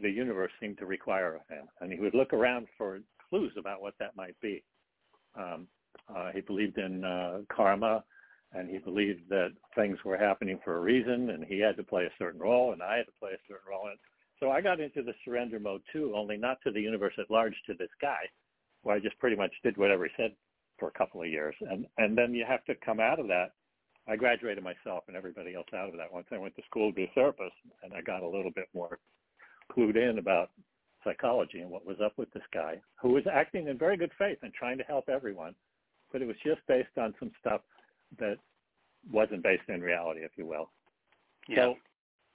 the 0.00 0.10
universe 0.10 0.52
seemed 0.60 0.78
to 0.78 0.86
require 0.86 1.34
of 1.34 1.42
him. 1.48 1.66
And 1.80 1.92
he 1.92 2.00
would 2.00 2.14
look 2.14 2.32
around 2.32 2.68
for 2.76 3.00
clues 3.28 3.52
about 3.58 3.82
what 3.82 3.94
that 3.98 4.16
might 4.16 4.40
be. 4.40 4.62
Um, 5.36 5.66
uh, 6.14 6.30
he 6.32 6.40
believed 6.40 6.78
in 6.78 7.04
uh, 7.04 7.40
karma, 7.54 8.02
and 8.52 8.70
he 8.70 8.78
believed 8.78 9.28
that 9.28 9.50
things 9.74 9.98
were 10.04 10.16
happening 10.16 10.58
for 10.64 10.76
a 10.76 10.80
reason, 10.80 11.30
and 11.30 11.44
he 11.44 11.58
had 11.58 11.76
to 11.76 11.82
play 11.82 12.04
a 12.04 12.18
certain 12.18 12.40
role, 12.40 12.72
and 12.72 12.82
I 12.82 12.96
had 12.96 13.06
to 13.06 13.12
play 13.20 13.32
a 13.32 13.46
certain 13.46 13.68
role. 13.68 13.88
And 13.88 13.98
so 14.40 14.50
I 14.50 14.62
got 14.62 14.80
into 14.80 15.02
the 15.02 15.12
surrender 15.24 15.60
mode 15.60 15.82
too, 15.92 16.14
only 16.16 16.38
not 16.38 16.58
to 16.64 16.70
the 16.70 16.80
universe 16.80 17.14
at 17.18 17.30
large, 17.30 17.54
to 17.66 17.74
this 17.74 17.90
guy, 18.00 18.20
where 18.82 18.96
I 18.96 19.00
just 19.00 19.18
pretty 19.18 19.36
much 19.36 19.52
did 19.62 19.76
whatever 19.76 20.04
he 20.04 20.10
said 20.16 20.32
for 20.78 20.88
a 20.88 20.98
couple 20.98 21.20
of 21.20 21.28
years. 21.28 21.54
And 21.60 21.86
and 21.98 22.16
then 22.16 22.34
you 22.34 22.44
have 22.48 22.64
to 22.66 22.74
come 22.84 23.00
out 23.00 23.18
of 23.18 23.28
that 23.28 23.52
I 24.08 24.16
graduated 24.16 24.64
myself 24.64 25.04
and 25.06 25.16
everybody 25.16 25.54
else 25.54 25.66
out 25.74 25.90
of 25.90 25.96
that 25.98 26.12
once 26.12 26.26
I 26.32 26.38
went 26.38 26.56
to 26.56 26.62
school 26.62 26.90
to 26.90 26.96
be 26.96 27.04
a 27.04 27.10
therapist, 27.14 27.52
and 27.82 27.92
I 27.92 28.00
got 28.00 28.22
a 28.22 28.28
little 28.28 28.50
bit 28.50 28.68
more 28.74 28.98
clued 29.70 29.96
in 29.96 30.18
about 30.18 30.50
psychology 31.04 31.60
and 31.60 31.70
what 31.70 31.86
was 31.86 31.98
up 32.02 32.14
with 32.16 32.32
this 32.32 32.42
guy 32.52 32.80
who 33.00 33.10
was 33.10 33.24
acting 33.30 33.68
in 33.68 33.76
very 33.76 33.98
good 33.98 34.10
faith 34.18 34.38
and 34.42 34.52
trying 34.54 34.78
to 34.78 34.84
help 34.84 35.10
everyone, 35.10 35.54
but 36.10 36.22
it 36.22 36.26
was 36.26 36.36
just 36.44 36.60
based 36.66 36.96
on 36.96 37.14
some 37.18 37.30
stuff 37.38 37.60
that 38.18 38.38
wasn't 39.12 39.42
based 39.42 39.68
in 39.68 39.82
reality, 39.82 40.20
if 40.20 40.32
you 40.36 40.46
will. 40.46 40.70
Yeah. 41.46 41.56
So 41.56 41.74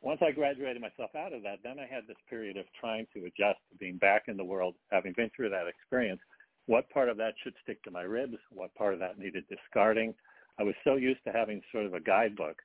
once 0.02 0.22
I 0.22 0.32
graduated 0.32 0.82
myself 0.82 1.16
out 1.16 1.34
of 1.34 1.42
that, 1.42 1.58
then 1.64 1.80
I 1.80 1.88
had 1.92 2.06
this 2.08 2.18
period 2.30 2.56
of 2.56 2.66
trying 2.80 3.08
to 3.16 3.22
adjust 3.22 3.60
to 3.72 3.78
being 3.80 3.98
back 3.98 4.26
in 4.28 4.38
the 4.38 4.44
world, 4.44 4.76
having 4.92 5.14
been 5.14 5.32
through 5.36 5.50
that 5.50 5.68
experience. 5.68 6.22
What 6.66 6.90
part 6.90 7.10
of 7.10 7.18
that 7.18 7.34
should 7.44 7.54
stick 7.64 7.84
to 7.84 7.92
my 7.92 8.04
ribs? 8.04 8.38
What 8.52 8.74
part 8.76 8.94
of 8.94 9.00
that 9.00 9.20
needed 9.20 9.44
discarding? 9.50 10.14
I 10.60 10.64
was 10.64 10.76
so 10.84 10.96
used 10.96 11.24
to 11.26 11.32
having 11.32 11.62
sort 11.72 11.86
of 11.86 11.94
a 11.94 12.00
guidebook, 12.00 12.62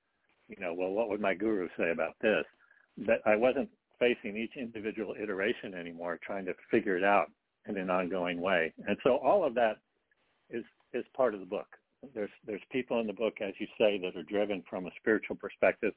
you 0.49 0.57
know, 0.61 0.75
well, 0.75 0.91
what 0.91 1.09
would 1.09 1.21
my 1.21 1.35
guru 1.35 1.69
say 1.77 1.91
about 1.91 2.15
this? 2.21 2.45
That 3.07 3.21
I 3.27 3.35
wasn't 3.37 3.69
facing 3.99 4.37
each 4.37 4.57
individual 4.57 5.15
iteration 5.21 5.75
anymore, 5.75 6.19
trying 6.23 6.45
to 6.47 6.55
figure 6.71 6.97
it 6.97 7.05
out 7.05 7.31
in 7.69 7.77
an 7.77 7.91
ongoing 7.91 8.41
way. 8.41 8.73
And 8.87 8.97
so 9.03 9.17
all 9.17 9.45
of 9.45 9.55
that 9.55 9.79
is 10.51 10.65
is 10.93 11.05
part 11.17 11.35
of 11.35 11.41
the 11.41 11.47
book. 11.47 11.67
There's 12.15 12.31
there's 12.47 12.63
people 12.71 13.01
in 13.01 13.07
the 13.07 13.13
book, 13.13 13.41
as 13.41 13.55
you 13.59 13.67
say, 13.77 13.99
that 13.99 14.17
are 14.17 14.23
driven 14.23 14.63
from 14.71 14.87
a 14.87 14.91
spiritual 15.01 15.37
perspective. 15.37 15.95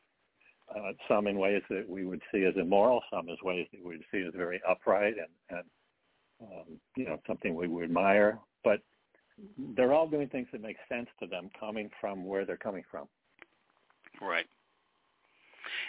uh, 0.75 0.93
some 1.08 1.27
in 1.27 1.38
ways 1.38 1.62
that 1.70 1.88
we 1.88 2.05
would 2.05 2.22
see 2.34 2.46
as 2.46 2.53
immoral, 2.55 3.01
some 3.12 3.29
as 3.29 3.38
ways 3.43 3.67
that 3.72 3.84
we 3.84 3.98
would 3.98 4.05
see 4.12 4.24
as 4.25 4.34
very 4.36 4.62
upright 4.67 5.15
and, 5.17 5.58
and 5.58 5.63
um, 6.41 6.79
you 6.95 7.05
know, 7.05 7.19
something 7.27 7.55
we 7.55 7.67
would 7.67 7.83
admire. 7.83 8.39
But 8.63 8.81
they're 9.75 9.93
all 9.93 10.07
doing 10.07 10.27
things 10.29 10.48
that 10.51 10.62
make 10.62 10.77
sense 10.89 11.07
to 11.19 11.27
them 11.27 11.50
coming 11.60 11.89
from 12.00 12.25
where 12.25 12.45
they're 12.45 12.57
coming 12.57 12.83
from. 12.89 13.07
Right. 14.21 14.45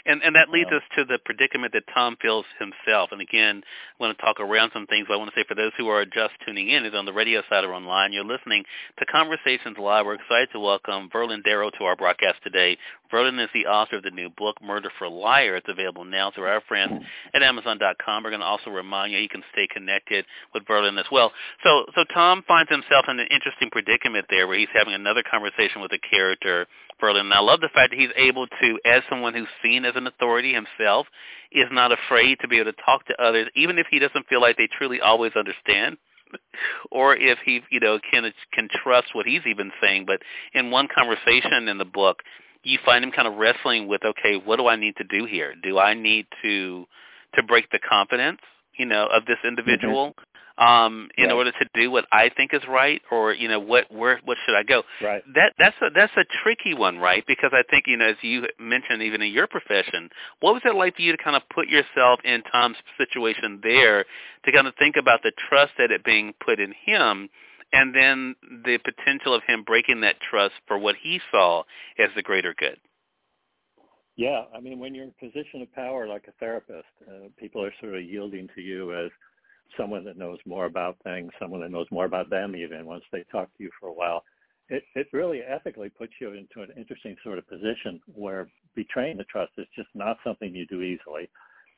And 0.06 0.22
and 0.22 0.34
that 0.36 0.50
leads 0.50 0.70
us 0.70 0.82
to 0.96 1.04
the 1.04 1.18
predicament 1.24 1.72
that 1.74 1.84
Tom 1.94 2.16
feels 2.20 2.44
himself. 2.58 3.10
And 3.12 3.20
again, 3.20 3.62
I 3.64 4.02
want 4.02 4.16
to 4.16 4.22
talk 4.22 4.40
around 4.40 4.70
some 4.72 4.86
things. 4.86 5.06
But 5.08 5.14
I 5.14 5.16
want 5.18 5.32
to 5.32 5.40
say 5.40 5.44
for 5.46 5.54
those 5.54 5.72
who 5.76 5.88
are 5.88 6.04
just 6.04 6.34
tuning 6.44 6.70
in, 6.70 6.84
either 6.84 6.98
on 6.98 7.06
the 7.06 7.12
radio 7.12 7.42
side 7.48 7.64
or 7.64 7.74
online, 7.74 8.12
you're 8.12 8.24
listening 8.24 8.64
to 8.98 9.06
Conversations 9.06 9.76
Live. 9.78 10.06
We're 10.06 10.14
excited 10.14 10.48
to 10.52 10.60
welcome 10.60 11.08
Verlin 11.10 11.44
Darrow 11.44 11.70
to 11.70 11.84
our 11.84 11.96
broadcast 11.96 12.38
today. 12.42 12.76
Verlin 13.12 13.42
is 13.42 13.50
the 13.52 13.66
author 13.66 13.96
of 13.96 14.02
the 14.02 14.10
new 14.10 14.30
book, 14.30 14.56
Murder 14.62 14.90
for 14.98 15.08
Liar. 15.08 15.56
It's 15.56 15.68
available 15.68 16.04
now 16.04 16.30
through 16.34 16.46
our 16.46 16.62
friends 16.66 17.04
at 17.34 17.42
Amazon.com. 17.42 18.24
We're 18.24 18.30
going 18.30 18.40
to 18.40 18.46
also 18.46 18.70
remind 18.70 19.12
you 19.12 19.18
you 19.18 19.28
can 19.28 19.44
stay 19.52 19.68
connected 19.72 20.24
with 20.54 20.64
Verlin 20.64 20.98
as 20.98 21.06
well. 21.12 21.32
So 21.62 21.84
so 21.94 22.04
Tom 22.12 22.42
finds 22.48 22.70
himself 22.70 23.04
in 23.08 23.20
an 23.20 23.28
interesting 23.30 23.70
predicament 23.70 24.26
there, 24.30 24.48
where 24.48 24.58
he's 24.58 24.68
having 24.72 24.94
another 24.94 25.22
conversation 25.22 25.82
with 25.82 25.92
a 25.92 25.98
character 25.98 26.66
Verlin. 27.02 27.20
And 27.20 27.34
I 27.34 27.40
love 27.40 27.60
the 27.60 27.68
fact 27.74 27.90
that 27.90 27.98
he's 27.98 28.10
able 28.16 28.46
to, 28.46 28.78
as 28.84 29.02
someone 29.10 29.34
who's 29.34 29.48
seen 29.62 29.84
as 29.84 29.94
an 29.96 30.06
authority 30.06 30.54
himself, 30.54 31.06
is 31.50 31.66
not 31.70 31.92
afraid 31.92 32.38
to 32.40 32.48
be 32.48 32.58
able 32.58 32.72
to 32.72 32.82
talk 32.84 33.06
to 33.06 33.22
others, 33.22 33.48
even 33.56 33.78
if 33.78 33.86
he 33.90 33.98
doesn't 33.98 34.26
feel 34.28 34.40
like 34.40 34.56
they 34.56 34.68
truly 34.78 35.00
always 35.00 35.32
understand. 35.36 35.96
or 36.90 37.14
if 37.14 37.38
he, 37.44 37.60
you 37.70 37.80
know, 37.80 37.98
can 38.10 38.32
can 38.54 38.68
trust 38.82 39.08
what 39.14 39.26
he's 39.26 39.42
even 39.46 39.70
saying. 39.82 40.06
But 40.06 40.22
in 40.54 40.70
one 40.70 40.88
conversation 40.94 41.68
in 41.68 41.78
the 41.78 41.84
book, 41.84 42.22
you 42.62 42.78
find 42.84 43.04
him 43.04 43.12
kind 43.12 43.28
of 43.28 43.34
wrestling 43.34 43.86
with, 43.86 44.02
okay, 44.04 44.36
what 44.42 44.56
do 44.56 44.66
I 44.66 44.76
need 44.76 44.96
to 44.96 45.04
do 45.04 45.26
here? 45.26 45.54
Do 45.62 45.78
I 45.78 45.94
need 45.94 46.26
to 46.42 46.86
to 47.34 47.42
break 47.42 47.70
the 47.70 47.78
confidence, 47.78 48.40
you 48.78 48.86
know, 48.86 49.08
of 49.12 49.26
this 49.26 49.38
individual? 49.44 50.10
Mm-hmm 50.10 50.31
um 50.58 51.08
in 51.16 51.26
right. 51.26 51.32
order 51.32 51.52
to 51.52 51.66
do 51.74 51.90
what 51.90 52.04
I 52.12 52.30
think 52.36 52.52
is 52.52 52.62
right 52.68 53.00
or 53.10 53.32
you 53.32 53.48
know 53.48 53.60
what 53.60 53.90
where 53.90 54.20
what 54.24 54.36
should 54.44 54.56
I 54.56 54.62
go? 54.62 54.82
Right. 55.02 55.22
That 55.34 55.52
that's 55.58 55.76
a 55.80 55.90
that's 55.94 56.12
a 56.16 56.24
tricky 56.42 56.74
one 56.74 56.98
right? 56.98 57.24
Because 57.26 57.50
I 57.52 57.62
think 57.70 57.84
you 57.86 57.96
know 57.96 58.08
as 58.08 58.16
you 58.22 58.46
mentioned 58.58 59.02
even 59.02 59.22
in 59.22 59.32
your 59.32 59.46
profession 59.46 60.10
what 60.40 60.52
was 60.54 60.62
it 60.64 60.74
like 60.74 60.96
for 60.96 61.02
you 61.02 61.12
to 61.16 61.22
kind 61.22 61.36
of 61.36 61.42
put 61.54 61.68
yourself 61.68 62.20
in 62.24 62.42
Tom's 62.50 62.76
situation 62.98 63.60
there 63.62 64.04
to 64.44 64.52
kind 64.52 64.66
of 64.66 64.74
think 64.78 64.96
about 64.96 65.22
the 65.22 65.32
trust 65.48 65.72
that 65.78 65.90
it 65.90 66.04
being 66.04 66.34
put 66.44 66.60
in 66.60 66.74
him 66.84 67.28
and 67.72 67.94
then 67.94 68.34
the 68.64 68.78
potential 68.78 69.34
of 69.34 69.42
him 69.46 69.62
breaking 69.64 70.02
that 70.02 70.16
trust 70.20 70.54
for 70.66 70.76
what 70.76 70.96
he 71.02 71.20
saw 71.30 71.62
as 71.98 72.10
the 72.14 72.22
greater 72.22 72.54
good? 72.58 72.76
Yeah. 74.16 74.42
I 74.54 74.60
mean 74.60 74.78
when 74.78 74.94
you're 74.94 75.04
in 75.04 75.12
a 75.18 75.24
position 75.24 75.62
of 75.62 75.72
power 75.72 76.06
like 76.06 76.24
a 76.28 76.32
therapist 76.32 76.84
uh, 77.08 77.28
people 77.38 77.64
are 77.64 77.72
sort 77.80 77.94
of 77.94 78.02
yielding 78.02 78.48
to 78.54 78.60
you 78.60 78.94
as 78.94 79.10
someone 79.76 80.04
that 80.04 80.18
knows 80.18 80.38
more 80.46 80.66
about 80.66 80.96
things, 81.04 81.30
someone 81.38 81.60
that 81.60 81.70
knows 81.70 81.86
more 81.90 82.04
about 82.04 82.30
them 82.30 82.54
even 82.56 82.86
once 82.86 83.04
they 83.12 83.24
talk 83.30 83.48
to 83.56 83.62
you 83.62 83.70
for 83.78 83.88
a 83.88 83.92
while. 83.92 84.24
It, 84.68 84.84
it 84.94 85.08
really 85.12 85.40
ethically 85.40 85.90
puts 85.90 86.12
you 86.20 86.32
into 86.32 86.62
an 86.62 86.70
interesting 86.76 87.16
sort 87.22 87.38
of 87.38 87.48
position 87.48 88.00
where 88.14 88.48
betraying 88.74 89.18
the 89.18 89.24
trust 89.24 89.52
is 89.58 89.66
just 89.76 89.88
not 89.94 90.16
something 90.24 90.54
you 90.54 90.66
do 90.66 90.82
easily. 90.82 91.28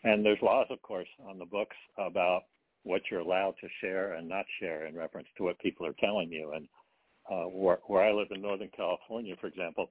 And 0.05 0.25
there's 0.25 0.39
laws, 0.43 0.67
of 0.71 0.81
course, 0.83 1.09
on 1.27 1.39
the 1.39 1.47
books 1.47 1.77
about 1.99 2.43
what 2.83 3.03
you're 3.11 3.21
allowed 3.21 3.55
to 3.63 3.69
share 3.81 4.15
and 4.15 4.29
not 4.29 4.45
share 4.61 4.87
in 4.87 4.95
reference 4.95 5.29
to 5.37 5.45
what 5.45 5.59
people 5.59 5.87
are 5.87 5.97
telling 5.99 6.31
you. 6.31 6.53
And 6.53 6.69
uh, 7.31 7.49
where, 7.49 7.79
where 7.87 8.03
I 8.03 8.13
live 8.13 8.29
in 8.31 8.43
Northern 8.43 8.71
California, 8.77 9.35
for 9.41 9.47
example, 9.47 9.89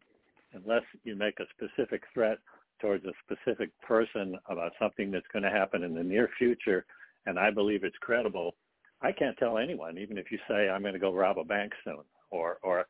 unless 0.53 0.83
you 1.03 1.15
make 1.15 1.39
a 1.39 1.45
specific 1.57 2.03
threat 2.13 2.38
towards 2.79 3.03
a 3.05 3.12
specific 3.25 3.69
person 3.81 4.38
about 4.50 4.74
something 4.79 5.10
that's 5.10 5.25
going 5.33 5.43
to 5.43 5.50
happen 5.50 5.83
in 5.83 5.95
the 5.95 6.03
near 6.03 6.29
future, 6.38 6.86
and 7.25 7.39
I 7.39 7.51
believe 7.51 7.84
it's 7.84 7.98
credible, 8.01 8.56
I 9.01 9.12
can't 9.12 9.38
tell 9.38 9.58
anyone, 9.58 9.98
even 9.98 10.18
if 10.18 10.32
you 10.32 10.39
say 10.48 10.70
I'm 10.70 10.82
going 10.82 10.94
to 10.94 11.00
go 11.00 11.13
rob 11.13 11.38
a 11.38 11.44
bank 11.44 11.74
soon, 11.84 12.03
or 12.32 12.58
or 12.63 12.86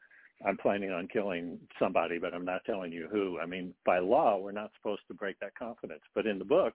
I'm 0.45 0.57
planning 0.57 0.91
on 0.91 1.07
killing 1.07 1.59
somebody, 1.79 2.19
but 2.19 2.33
I'm 2.33 2.45
not 2.45 2.65
telling 2.65 2.91
you 2.91 3.07
who. 3.11 3.39
I 3.39 3.45
mean, 3.45 3.73
by 3.85 3.99
law, 3.99 4.37
we're 4.37 4.51
not 4.51 4.71
supposed 4.77 5.01
to 5.07 5.13
break 5.13 5.39
that 5.39 5.55
confidence. 5.55 6.01
But 6.13 6.27
in 6.27 6.37
the 6.37 6.45
book, 6.45 6.73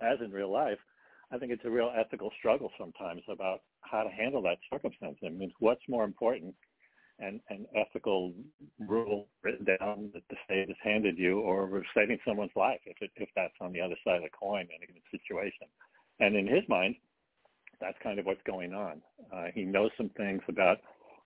as 0.00 0.18
in 0.24 0.30
real 0.30 0.52
life, 0.52 0.78
I 1.32 1.38
think 1.38 1.52
it's 1.52 1.64
a 1.64 1.70
real 1.70 1.92
ethical 1.96 2.30
struggle 2.38 2.70
sometimes 2.78 3.22
about 3.28 3.60
how 3.80 4.02
to 4.02 4.10
handle 4.10 4.42
that 4.42 4.58
circumstance. 4.72 5.16
I 5.24 5.28
mean, 5.30 5.52
what's 5.58 5.82
more 5.88 6.04
important, 6.04 6.54
an, 7.18 7.40
an 7.50 7.66
ethical 7.74 8.32
rule 8.78 9.26
written 9.42 9.66
down 9.66 10.10
that 10.14 10.22
the 10.30 10.36
state 10.44 10.68
has 10.68 10.76
handed 10.82 11.18
you, 11.18 11.40
or 11.40 11.82
saving 11.94 12.18
someone's 12.26 12.56
life 12.56 12.80
if 12.86 12.96
it, 13.00 13.10
if 13.16 13.28
that's 13.34 13.54
on 13.60 13.72
the 13.72 13.80
other 13.80 13.96
side 14.04 14.16
of 14.16 14.22
the 14.22 14.30
coin 14.30 14.62
in 14.62 14.82
a 14.82 14.86
given 14.86 15.02
situation. 15.10 15.66
And 16.20 16.36
in 16.36 16.46
his 16.46 16.62
mind, 16.68 16.96
that's 17.80 17.98
kind 18.02 18.18
of 18.18 18.26
what's 18.26 18.42
going 18.44 18.74
on. 18.74 19.00
Uh, 19.32 19.46
he 19.54 19.62
knows 19.62 19.90
some 19.96 20.10
things 20.10 20.42
about 20.48 20.78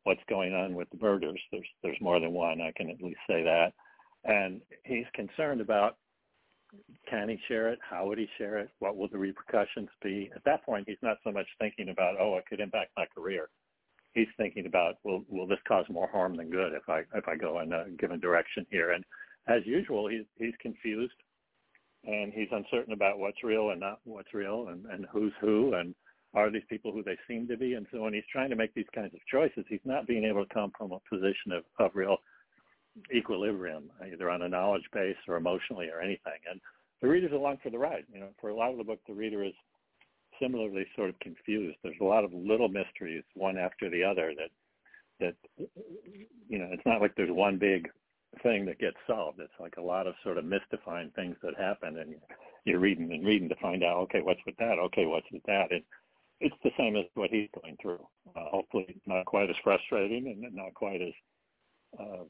what's 0.04 0.20
going 0.28 0.52
on 0.52 0.74
with 0.74 0.88
the 0.90 0.98
murders. 1.00 1.40
There's 1.50 1.66
there's 1.82 2.00
more 2.00 2.20
than 2.20 2.32
one. 2.32 2.60
I 2.60 2.72
can 2.76 2.90
at 2.90 3.02
least 3.02 3.20
say 3.26 3.42
that. 3.42 3.72
And 4.24 4.60
he's 4.84 5.06
concerned 5.14 5.60
about 5.60 5.96
can 7.08 7.28
he 7.28 7.38
share 7.48 7.68
it? 7.68 7.78
How 7.88 8.06
would 8.06 8.18
he 8.18 8.28
share 8.38 8.58
it? 8.58 8.70
What 8.78 8.96
will 8.96 9.08
the 9.08 9.18
repercussions 9.18 9.90
be? 10.02 10.30
At 10.34 10.44
that 10.44 10.64
point, 10.64 10.88
he's 10.88 11.02
not 11.02 11.18
so 11.22 11.30
much 11.30 11.46
thinking 11.58 11.90
about 11.90 12.16
oh, 12.20 12.36
it 12.36 12.46
could 12.46 12.60
impact 12.60 12.90
my 12.96 13.06
career. 13.14 13.48
He's 14.12 14.28
thinking 14.36 14.66
about 14.66 14.96
will 15.04 15.24
will 15.28 15.46
this 15.46 15.58
cause 15.66 15.86
more 15.88 16.08
harm 16.08 16.36
than 16.36 16.50
good 16.50 16.72
if 16.74 16.88
I 16.88 17.00
if 17.14 17.28
I 17.28 17.36
go 17.36 17.60
in 17.60 17.72
a 17.72 17.88
given 17.98 18.20
direction 18.20 18.66
here? 18.70 18.92
And 18.92 19.04
as 19.48 19.62
usual, 19.64 20.08
he's 20.08 20.24
he's 20.36 20.54
confused 20.60 21.14
and 22.04 22.32
he's 22.32 22.48
uncertain 22.50 22.92
about 22.92 23.18
what's 23.18 23.44
real 23.44 23.70
and 23.70 23.80
not 23.80 24.00
what's 24.04 24.34
real 24.34 24.68
and, 24.68 24.86
and 24.86 25.06
who's 25.12 25.32
who 25.40 25.74
and 25.74 25.94
are 26.34 26.50
these 26.50 26.62
people 26.68 26.92
who 26.92 27.02
they 27.02 27.16
seem 27.28 27.46
to 27.46 27.56
be. 27.56 27.74
And 27.74 27.86
so 27.92 28.02
when 28.02 28.14
he's 28.14 28.24
trying 28.30 28.50
to 28.50 28.56
make 28.56 28.74
these 28.74 28.86
kinds 28.94 29.14
of 29.14 29.20
choices 29.30 29.64
he's 29.68 29.80
not 29.84 30.06
being 30.06 30.24
able 30.24 30.44
to 30.44 30.54
come 30.54 30.72
from 30.76 30.92
a 30.92 30.98
position 31.08 31.52
of, 31.52 31.64
of 31.78 31.92
real 31.94 32.16
equilibrium 33.14 33.90
either 34.06 34.30
on 34.30 34.42
a 34.42 34.48
knowledge 34.48 34.84
base 34.92 35.16
or 35.28 35.36
emotionally 35.36 35.88
or 35.88 36.00
anything. 36.00 36.40
And 36.50 36.60
the 37.00 37.08
reader's 37.08 37.32
along 37.32 37.58
for 37.62 37.70
the 37.70 37.78
ride. 37.78 38.04
You 38.12 38.20
know 38.20 38.28
for 38.40 38.50
a 38.50 38.56
lot 38.56 38.72
of 38.72 38.78
the 38.78 38.84
book 38.84 39.00
the 39.06 39.14
reader 39.14 39.44
is 39.44 39.54
similarly 40.40 40.86
sort 40.96 41.10
of 41.10 41.18
confused. 41.20 41.76
There's 41.82 41.94
a 42.00 42.04
lot 42.04 42.24
of 42.24 42.32
little 42.32 42.68
mysteries 42.68 43.24
one 43.34 43.58
after 43.58 43.88
the 43.88 44.02
other 44.02 44.32
that 44.36 44.50
that 45.20 45.66
you 46.48 46.58
know 46.58 46.68
it's 46.72 46.86
not 46.86 47.00
like 47.00 47.14
there's 47.16 47.30
one 47.30 47.58
big 47.58 47.88
thing 48.42 48.64
that 48.66 48.78
gets 48.78 48.96
solved. 49.06 49.40
It's 49.40 49.52
like 49.60 49.76
a 49.76 49.82
lot 49.82 50.06
of 50.06 50.14
sort 50.22 50.38
of 50.38 50.44
mystifying 50.44 51.10
things 51.14 51.36
that 51.42 51.58
happen, 51.58 51.98
and 51.98 52.14
you're 52.64 52.78
reading 52.78 53.12
and 53.12 53.26
reading 53.26 53.48
to 53.48 53.56
find 53.56 53.82
out, 53.82 53.98
okay, 53.98 54.20
what's 54.20 54.40
with 54.46 54.56
that? 54.58 54.78
Okay, 54.78 55.06
what's 55.06 55.30
with 55.32 55.42
that? 55.44 55.70
It, 55.70 55.84
it's 56.40 56.56
the 56.64 56.70
same 56.76 56.96
as 56.96 57.04
what 57.14 57.30
he's 57.30 57.48
going 57.60 57.76
through. 57.80 58.04
Uh, 58.34 58.46
hopefully, 58.50 59.00
not 59.06 59.26
quite 59.26 59.50
as 59.50 59.56
frustrating 59.62 60.26
and 60.26 60.54
not 60.54 60.74
quite 60.74 61.00
as, 61.00 61.12
uh, 62.00 62.24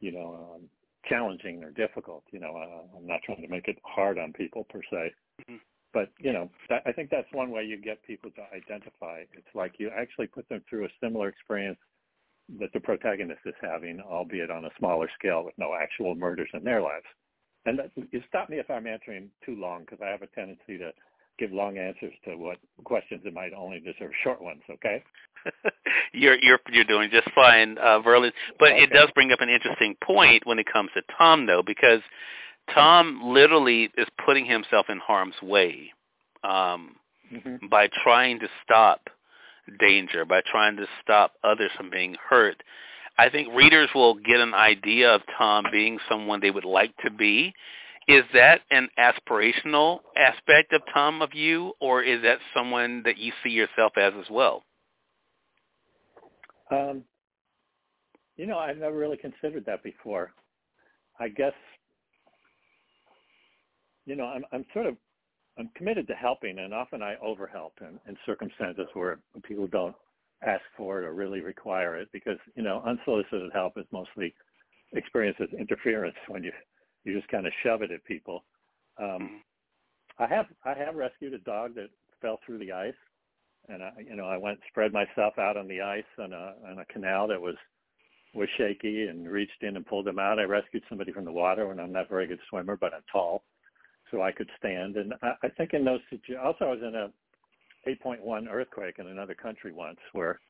you 0.00 0.12
know, 0.12 0.54
um, 0.54 0.68
challenging 1.08 1.64
or 1.64 1.70
difficult. 1.70 2.24
You 2.30 2.40
know, 2.40 2.56
uh, 2.56 2.96
I'm 2.96 3.06
not 3.06 3.20
trying 3.24 3.42
to 3.42 3.48
make 3.48 3.68
it 3.68 3.78
hard 3.84 4.18
on 4.18 4.32
people 4.32 4.64
per 4.64 4.80
se. 4.90 5.12
Mm-hmm. 5.42 5.56
But 5.92 6.10
you 6.18 6.32
know, 6.32 6.50
that, 6.68 6.82
I 6.86 6.92
think 6.92 7.10
that's 7.10 7.32
one 7.32 7.50
way 7.50 7.64
you 7.64 7.80
get 7.80 8.02
people 8.04 8.30
to 8.32 8.42
identify. 8.54 9.22
It's 9.32 9.54
like 9.54 9.74
you 9.78 9.90
actually 9.96 10.26
put 10.26 10.48
them 10.48 10.62
through 10.68 10.84
a 10.84 10.88
similar 11.02 11.28
experience 11.28 11.78
that 12.60 12.72
the 12.72 12.80
protagonist 12.80 13.40
is 13.44 13.54
having, 13.60 14.00
albeit 14.00 14.50
on 14.50 14.64
a 14.64 14.70
smaller 14.78 15.08
scale 15.18 15.44
with 15.44 15.54
no 15.58 15.74
actual 15.74 16.14
murders 16.14 16.48
in 16.54 16.64
their 16.64 16.80
lives. 16.80 17.06
And 17.64 17.78
that, 17.78 17.90
you 18.12 18.22
stop 18.28 18.48
me 18.48 18.58
if 18.58 18.70
I'm 18.70 18.86
answering 18.86 19.30
too 19.44 19.56
long 19.56 19.80
because 19.80 19.98
I 20.02 20.10
have 20.10 20.22
a 20.22 20.28
tendency 20.28 20.78
to 20.78 20.92
give 21.38 21.52
long 21.52 21.76
answers 21.76 22.14
to 22.24 22.36
what 22.36 22.58
questions 22.84 23.22
that 23.24 23.34
might 23.34 23.52
only 23.52 23.80
deserve 23.80 24.12
short 24.22 24.40
ones. 24.40 24.62
Okay. 24.70 25.02
you're 26.12 26.36
you're 26.40 26.60
you're 26.70 26.84
doing 26.84 27.10
just 27.10 27.28
fine, 27.34 27.78
uh, 27.78 28.00
Verlin. 28.00 28.32
But 28.58 28.72
okay. 28.72 28.84
it 28.84 28.90
does 28.90 29.10
bring 29.14 29.32
up 29.32 29.40
an 29.40 29.48
interesting 29.48 29.96
point 30.02 30.46
when 30.46 30.58
it 30.58 30.66
comes 30.72 30.90
to 30.94 31.02
Tom, 31.18 31.46
though, 31.46 31.62
because 31.64 32.00
Tom 32.72 33.20
literally 33.22 33.90
is 33.96 34.06
putting 34.24 34.46
himself 34.46 34.86
in 34.88 34.98
harm's 34.98 35.40
way 35.42 35.92
um, 36.42 36.96
mm-hmm. 37.32 37.66
by 37.68 37.88
trying 38.02 38.40
to 38.40 38.48
stop 38.64 39.08
danger, 39.78 40.24
by 40.24 40.40
trying 40.50 40.76
to 40.76 40.86
stop 41.02 41.32
others 41.44 41.70
from 41.76 41.90
being 41.90 42.16
hurt. 42.28 42.62
I 43.18 43.30
think 43.30 43.54
readers 43.54 43.88
will 43.94 44.14
get 44.14 44.40
an 44.40 44.54
idea 44.54 45.14
of 45.14 45.22
Tom 45.38 45.64
being 45.72 45.98
someone 46.08 46.40
they 46.40 46.50
would 46.50 46.64
like 46.64 46.94
to 47.04 47.10
be. 47.10 47.54
Is 48.08 48.24
that 48.34 48.60
an 48.70 48.88
aspirational 48.98 50.00
aspect 50.16 50.72
of 50.72 50.82
Tom 50.92 51.22
of 51.22 51.34
you, 51.34 51.72
or 51.80 52.02
is 52.02 52.22
that 52.22 52.38
someone 52.54 53.02
that 53.04 53.18
you 53.18 53.32
see 53.42 53.50
yourself 53.50 53.92
as 53.96 54.12
as 54.20 54.30
well? 54.30 54.62
Um, 56.70 57.02
you 58.36 58.46
know, 58.46 58.58
I've 58.58 58.76
never 58.76 58.96
really 58.96 59.16
considered 59.16 59.64
that 59.66 59.82
before. 59.82 60.32
I 61.18 61.28
guess, 61.28 61.54
you 64.04 64.14
know, 64.14 64.26
I'm 64.26 64.44
I'm 64.52 64.64
sort 64.72 64.86
of 64.86 64.96
I'm 65.58 65.70
committed 65.74 66.06
to 66.08 66.14
helping, 66.14 66.58
and 66.58 66.74
often 66.74 67.02
I 67.02 67.16
overhelp 67.24 67.72
in, 67.80 67.98
in 68.08 68.16
circumstances 68.26 68.86
where 68.94 69.18
people 69.42 69.66
don't 69.66 69.96
ask 70.46 70.62
for 70.76 71.00
it 71.00 71.06
or 71.06 71.14
really 71.14 71.40
require 71.40 71.96
it, 71.96 72.08
because 72.12 72.38
you 72.54 72.62
know 72.62 72.82
unsolicited 72.86 73.50
help 73.52 73.78
is 73.78 73.86
mostly 73.92 74.34
experienced 74.92 75.40
as 75.40 75.48
interference 75.58 76.16
when 76.28 76.44
you 76.44 76.52
you 77.04 77.14
just 77.16 77.28
kind 77.28 77.46
of 77.46 77.52
shove 77.62 77.82
it 77.82 77.90
at 77.90 78.04
people. 78.04 78.44
Um. 79.00 79.42
I 80.18 80.26
have 80.28 80.46
I 80.64 80.72
have 80.72 80.94
rescued 80.94 81.34
a 81.34 81.38
dog 81.38 81.74
that 81.74 81.90
fell 82.22 82.40
through 82.46 82.56
the 82.58 82.72
ice, 82.72 82.94
and 83.68 83.82
I 83.82 83.90
you 83.98 84.16
know 84.16 84.24
I 84.24 84.38
went 84.38 84.58
spread 84.70 84.90
myself 84.90 85.38
out 85.38 85.58
on 85.58 85.68
the 85.68 85.82
ice 85.82 86.04
on 86.18 86.32
a 86.32 86.54
on 86.66 86.78
a 86.78 86.86
canal 86.86 87.28
that 87.28 87.38
was 87.38 87.56
was 88.34 88.48
shaky 88.56 89.08
and 89.08 89.28
reached 89.28 89.62
in 89.62 89.76
and 89.76 89.84
pulled 89.84 90.08
him 90.08 90.18
out. 90.18 90.38
I 90.38 90.44
rescued 90.44 90.84
somebody 90.88 91.12
from 91.12 91.26
the 91.26 91.32
water 91.32 91.66
when 91.66 91.78
I'm 91.78 91.92
not 91.92 92.06
a 92.06 92.08
very 92.08 92.26
good 92.26 92.40
swimmer, 92.48 92.78
but 92.78 92.94
I'm 92.94 93.02
tall, 93.12 93.44
so 94.10 94.22
I 94.22 94.32
could 94.32 94.50
stand. 94.58 94.96
And 94.96 95.14
I, 95.22 95.32
I 95.42 95.48
think 95.48 95.72
in 95.74 95.84
those 95.84 96.00
situations, 96.10 96.44
also 96.44 96.66
I 96.66 96.70
was 96.70 96.82
in 96.82 96.94
a 96.94 97.10
8.1 97.88 98.48
earthquake 98.50 98.96
in 98.98 99.08
another 99.08 99.34
country 99.34 99.72
once 99.72 99.98
where 100.12 100.40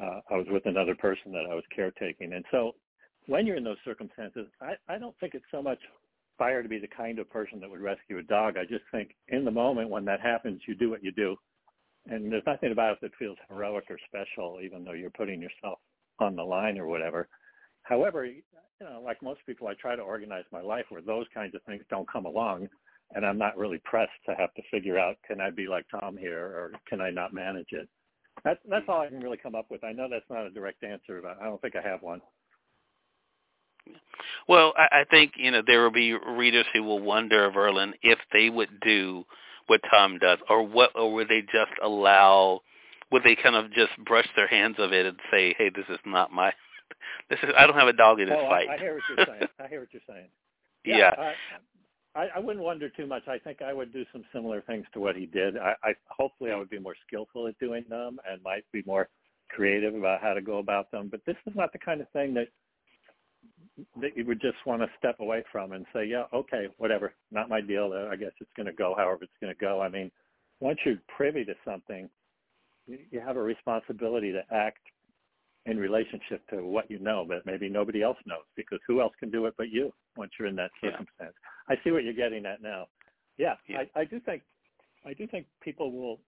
uh, 0.00 0.20
I 0.30 0.36
was 0.36 0.46
with 0.50 0.66
another 0.66 0.94
person 0.94 1.32
that 1.32 1.46
I 1.50 1.54
was 1.54 1.64
caretaking. 1.74 2.32
And 2.32 2.44
so 2.50 2.74
when 3.26 3.46
you're 3.46 3.56
in 3.56 3.64
those 3.64 3.76
circumstances, 3.84 4.46
I, 4.60 4.74
I 4.88 4.98
don't 4.98 5.18
think 5.18 5.34
it's 5.34 5.44
so 5.50 5.62
much 5.62 5.78
fire 6.38 6.62
to 6.62 6.68
be 6.68 6.78
the 6.78 6.88
kind 6.88 7.18
of 7.18 7.30
person 7.30 7.60
that 7.60 7.70
would 7.70 7.80
rescue 7.80 8.18
a 8.18 8.22
dog. 8.22 8.56
I 8.56 8.64
just 8.64 8.84
think 8.92 9.14
in 9.28 9.44
the 9.44 9.50
moment 9.50 9.90
when 9.90 10.04
that 10.04 10.20
happens, 10.20 10.60
you 10.66 10.74
do 10.74 10.90
what 10.90 11.02
you 11.02 11.12
do. 11.12 11.36
And 12.08 12.30
there's 12.30 12.42
nothing 12.46 12.72
about 12.72 12.92
it 12.92 12.98
that 13.02 13.16
feels 13.18 13.38
heroic 13.48 13.84
or 13.90 13.98
special, 14.06 14.60
even 14.62 14.84
though 14.84 14.92
you're 14.92 15.10
putting 15.10 15.40
yourself 15.40 15.78
on 16.20 16.36
the 16.36 16.42
line 16.42 16.78
or 16.78 16.86
whatever. 16.86 17.28
However, 17.82 18.26
you 18.26 18.42
know, 18.80 19.02
like 19.04 19.22
most 19.22 19.40
people, 19.46 19.66
I 19.66 19.74
try 19.74 19.96
to 19.96 20.02
organize 20.02 20.44
my 20.52 20.60
life 20.60 20.84
where 20.90 21.02
those 21.02 21.26
kinds 21.34 21.54
of 21.54 21.62
things 21.62 21.82
don't 21.90 22.10
come 22.10 22.26
along, 22.26 22.68
and 23.14 23.24
I'm 23.24 23.38
not 23.38 23.56
really 23.56 23.80
pressed 23.84 24.10
to 24.28 24.34
have 24.34 24.52
to 24.54 24.62
figure 24.70 24.98
out 24.98 25.16
can 25.26 25.40
I 25.40 25.50
be 25.50 25.66
like 25.68 25.86
Tom 25.90 26.16
here 26.16 26.38
or 26.38 26.72
can 26.88 27.00
I 27.00 27.10
not 27.10 27.32
manage 27.32 27.68
it. 27.70 27.88
That's 28.44 28.60
that's 28.68 28.84
all 28.88 29.00
I 29.00 29.08
can 29.08 29.20
really 29.20 29.38
come 29.38 29.54
up 29.54 29.66
with. 29.70 29.84
I 29.84 29.92
know 29.92 30.08
that's 30.10 30.28
not 30.30 30.46
a 30.46 30.50
direct 30.50 30.84
answer, 30.84 31.20
but 31.22 31.38
I 31.40 31.44
don't 31.44 31.60
think 31.60 31.74
I 31.76 31.88
have 31.88 32.02
one. 32.02 32.20
Well, 34.48 34.72
I, 34.76 35.00
I 35.00 35.04
think 35.10 35.32
you 35.36 35.50
know 35.50 35.62
there 35.66 35.82
will 35.82 35.90
be 35.90 36.12
readers 36.12 36.66
who 36.72 36.82
will 36.82 37.00
wonder, 37.00 37.50
Verlin, 37.50 37.92
if 38.02 38.18
they 38.32 38.50
would 38.50 38.80
do 38.80 39.24
what 39.66 39.80
Tom 39.90 40.18
does, 40.18 40.38
or 40.48 40.62
what, 40.62 40.90
or 40.94 41.12
would 41.14 41.28
they 41.28 41.40
just 41.40 41.72
allow? 41.82 42.60
Would 43.10 43.22
they 43.22 43.36
kind 43.36 43.54
of 43.54 43.72
just 43.72 43.92
brush 44.04 44.28
their 44.34 44.48
hands 44.48 44.76
of 44.78 44.92
it 44.92 45.06
and 45.06 45.18
say, 45.30 45.54
"Hey, 45.56 45.70
this 45.70 45.86
is 45.88 45.98
not 46.04 46.32
my, 46.32 46.52
this 47.30 47.38
is 47.42 47.50
I 47.56 47.66
don't 47.66 47.76
have 47.76 47.88
a 47.88 47.92
dog 47.92 48.20
in 48.20 48.28
this 48.28 48.38
oh, 48.40 48.48
fight." 48.48 48.68
I, 48.68 48.74
I 48.74 48.78
hear 48.78 48.94
what 48.94 49.02
you're 49.08 49.26
saying. 49.38 49.48
I 49.58 49.68
hear 49.68 49.80
what 49.80 49.88
you're 49.92 50.02
saying. 50.08 50.28
Yeah. 50.84 50.98
yeah. 50.98 51.14
I, 51.18 51.34
I, 52.16 52.28
I 52.36 52.38
wouldn't 52.38 52.64
wonder 52.64 52.88
too 52.88 53.06
much. 53.06 53.28
I 53.28 53.38
think 53.38 53.60
I 53.62 53.72
would 53.72 53.92
do 53.92 54.04
some 54.12 54.24
similar 54.32 54.62
things 54.62 54.86
to 54.94 55.00
what 55.00 55.16
he 55.16 55.26
did. 55.26 55.58
I, 55.58 55.74
I 55.84 55.92
hopefully 56.08 56.50
I 56.50 56.56
would 56.56 56.70
be 56.70 56.78
more 56.78 56.96
skillful 57.06 57.46
at 57.46 57.58
doing 57.58 57.84
them 57.88 58.18
and 58.28 58.42
might 58.42 58.64
be 58.72 58.82
more 58.86 59.08
creative 59.50 59.94
about 59.94 60.22
how 60.22 60.32
to 60.32 60.40
go 60.40 60.58
about 60.58 60.90
them. 60.90 61.08
But 61.10 61.20
this 61.26 61.36
is 61.46 61.54
not 61.54 61.72
the 61.72 61.78
kind 61.78 62.00
of 62.00 62.08
thing 62.10 62.34
that 62.34 62.48
that 64.00 64.16
you 64.16 64.24
would 64.24 64.40
just 64.40 64.56
want 64.64 64.80
to 64.80 64.88
step 64.98 65.20
away 65.20 65.44
from 65.52 65.72
and 65.72 65.84
say, 65.92 66.06
yeah, 66.06 66.24
okay, 66.32 66.66
whatever, 66.78 67.12
not 67.30 67.50
my 67.50 67.60
deal. 67.60 67.92
I 68.10 68.16
guess 68.16 68.32
it's 68.40 68.50
going 68.56 68.66
to 68.66 68.72
go 68.72 68.94
however 68.96 69.24
it's 69.24 69.32
going 69.40 69.54
to 69.54 69.60
go. 69.60 69.82
I 69.82 69.90
mean, 69.90 70.10
once 70.60 70.78
you're 70.84 70.96
privy 71.14 71.44
to 71.44 71.54
something, 71.62 72.08
you 72.86 73.20
have 73.20 73.36
a 73.36 73.42
responsibility 73.42 74.32
to 74.32 74.42
act 74.50 74.80
in 75.66 75.78
relationship 75.78 76.46
to 76.48 76.62
what 76.62 76.90
you 76.90 76.98
know, 76.98 77.24
but 77.26 77.44
maybe 77.44 77.68
nobody 77.68 78.02
else 78.02 78.18
knows 78.24 78.46
because 78.56 78.78
who 78.86 79.00
else 79.00 79.12
can 79.18 79.30
do 79.30 79.46
it 79.46 79.54
but 79.58 79.68
you 79.70 79.92
once 80.16 80.30
you're 80.38 80.48
in 80.48 80.56
that 80.56 80.70
circumstance. 80.80 81.08
Yeah. 81.20 81.74
I 81.74 81.74
see 81.82 81.90
what 81.90 82.04
you're 82.04 82.14
getting 82.14 82.46
at 82.46 82.62
now. 82.62 82.86
Yeah, 83.36 83.54
yeah. 83.68 83.82
I, 83.94 84.00
I 84.00 84.04
do 84.04 84.20
think 84.20 84.42
I 85.04 85.12
do 85.12 85.26
think 85.26 85.46
people 85.62 85.92
will 85.92 86.20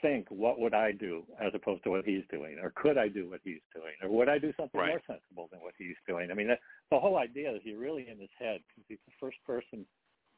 think, 0.00 0.26
what 0.30 0.60
would 0.60 0.74
I 0.74 0.92
do 0.92 1.24
as 1.40 1.52
opposed 1.54 1.82
to 1.84 1.90
what 1.90 2.04
he's 2.04 2.22
doing, 2.30 2.58
or 2.62 2.72
could 2.76 2.98
I 2.98 3.08
do 3.08 3.30
what 3.30 3.40
he's 3.42 3.60
doing, 3.74 3.94
or 4.02 4.08
would 4.16 4.28
I 4.28 4.38
do 4.38 4.52
something 4.56 4.80
right. 4.80 4.90
more 4.90 5.02
sensible 5.06 5.48
than 5.50 5.60
what 5.60 5.74
he's 5.78 5.96
doing? 6.06 6.30
I 6.30 6.34
mean, 6.34 6.48
that, 6.48 6.60
the 6.90 6.98
whole 6.98 7.18
idea 7.18 7.52
is 7.52 7.60
you're 7.64 7.78
really 7.78 8.08
in 8.08 8.18
his 8.18 8.30
head 8.38 8.60
because 8.68 8.84
he's 8.88 8.98
the 9.06 9.12
first 9.20 9.38
person 9.46 9.84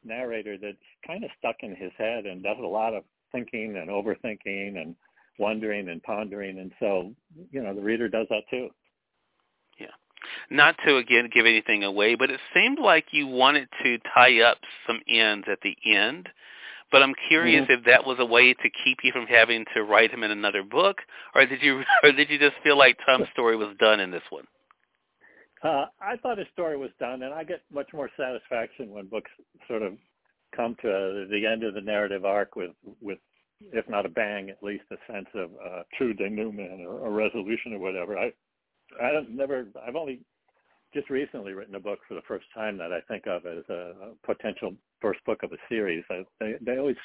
narrator 0.05 0.57
that's 0.57 0.77
kind 1.07 1.25
of 1.25 1.31
stuck 1.39 1.57
in 1.61 1.77
his 1.77 1.93
head 1.99 2.27
and 2.27 2.43
does 2.43 2.57
a 2.59 2.67
lot 2.67 2.95
of 2.95 3.05
thinking 3.33 3.77
and 3.77 3.91
overthinking 3.91 4.81
and 4.81 4.97
wondering 5.41 5.89
and 5.89 6.03
pondering, 6.03 6.59
and 6.59 6.73
so 6.79 7.13
you 7.51 7.63
know 7.63 7.75
the 7.75 7.83
reader 7.83 8.09
does 8.09 8.27
that 8.31 8.43
too. 8.51 8.69
Yeah. 9.79 9.87
Not 10.51 10.77
to 10.87 10.99
again 10.99 11.31
give 11.33 11.47
anything 11.47 11.83
away, 11.83 12.15
but 12.15 12.31
it 12.31 12.41
seemed 12.55 12.79
like 12.79 13.07
you 13.11 13.27
wanted 13.27 13.69
to 13.83 13.99
tie 14.15 14.41
up 14.41 14.59
some 14.87 15.01
ends 15.09 15.47
at 15.51 15.59
the 15.63 15.75
end 15.85 16.29
but 16.91 17.03
I'm 17.03 17.15
curious 17.29 17.63
mm-hmm. 17.63 17.73
if 17.73 17.85
that 17.85 18.05
was 18.05 18.17
a 18.19 18.25
way 18.25 18.53
to 18.53 18.71
keep 18.85 18.99
you 19.03 19.13
from 19.13 19.27
having 19.27 19.65
to 19.75 19.85
write 19.85 20.11
him 20.11 20.23
in 20.23 20.31
another 20.31 20.63
book, 20.63 20.99
or 21.35 21.47
did 21.47 21.63
you, 21.63 21.83
or 22.03 22.13
did 22.13 22.31
you 22.31 22.39
just 22.39 22.57
feel 22.63 22.77
like 22.77 22.99
Tom's 23.07 23.29
story 23.33 23.57
was 23.57 23.77
done 23.79 24.01
in 24.01 24.11
this 24.11 24.23
one? 24.31 24.45
Uh, 25.63 25.87
I 26.01 26.17
thought 26.17 26.39
his 26.39 26.47
story 26.53 26.77
was 26.77 26.91
done, 26.99 27.23
and 27.23 27.35
I 27.35 27.45
get 27.45 27.63
much 27.73 27.89
more 27.93 28.11
satisfaction 28.17 28.91
when 28.91 29.07
books 29.07 29.31
sort 29.69 29.83
of 29.83 29.93
come 30.57 30.75
to 30.83 31.27
the 31.31 31.47
end 31.47 31.63
of 31.63 31.75
the 31.75 31.81
narrative 31.81 32.25
arc 32.25 32.57
with, 32.57 32.71
with 33.01 33.19
if 33.73 33.89
not 33.89 34.07
a 34.07 34.09
bang, 34.09 34.51
at 34.51 34.63
least 34.63 34.85
a 34.91 35.13
sense 35.13 35.29
of 35.35 35.51
uh, 35.65 35.83
true 35.97 36.15
denouement 36.15 36.81
or 36.87 37.07
a 37.07 37.11
resolution 37.11 37.73
or 37.75 37.79
whatever. 37.79 38.19
I, 38.19 38.33
I 39.01 39.13
don't 39.13 39.37
never, 39.37 39.67
I've 39.87 39.97
only 39.97 40.21
just 40.93 41.11
recently 41.11 41.53
written 41.53 41.75
a 41.75 41.81
book 41.81 42.01
for 42.09 42.15
the 42.15 42.23
first 42.27 42.47
time 42.55 42.77
that 42.79 42.93
I 42.93 43.01
think 43.09 43.27
of 43.27 43.47
as 43.47 43.65
a, 43.69 43.93
potential 44.25 44.75
first 45.01 45.25
book 45.25 45.43
of 45.43 45.53
a 45.53 45.57
series. 45.69 46.05
I, 46.11 46.25
they 46.41 46.55
they 46.61 46.79
always 46.79 46.97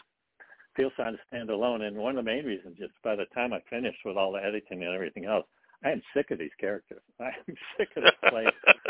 feel 0.76 0.90
kind 0.98 1.14
of 1.14 1.20
stand 1.28 1.50
alone, 1.50 1.84
and 1.84 1.96
one 1.96 2.18
of 2.18 2.26
the 2.26 2.32
main 2.32 2.46
reasons 2.46 2.78
is 2.80 2.90
by 3.04 3.16
the 3.16 3.26
time 3.34 3.54
I 3.54 3.60
finish 3.70 3.96
with 4.04 4.18
all 4.18 4.34
the 4.34 4.44
editing 4.44 4.84
and 4.84 4.94
everything 4.94 5.26
else, 5.26 5.46
I 5.84 5.92
am 5.92 6.02
sick 6.16 6.32
of 6.32 6.40
these 6.40 6.56
characters. 6.60 7.02
I'm 7.20 7.56
sick 7.78 7.90
of 7.96 8.04
this 8.04 8.30
place. 8.30 8.48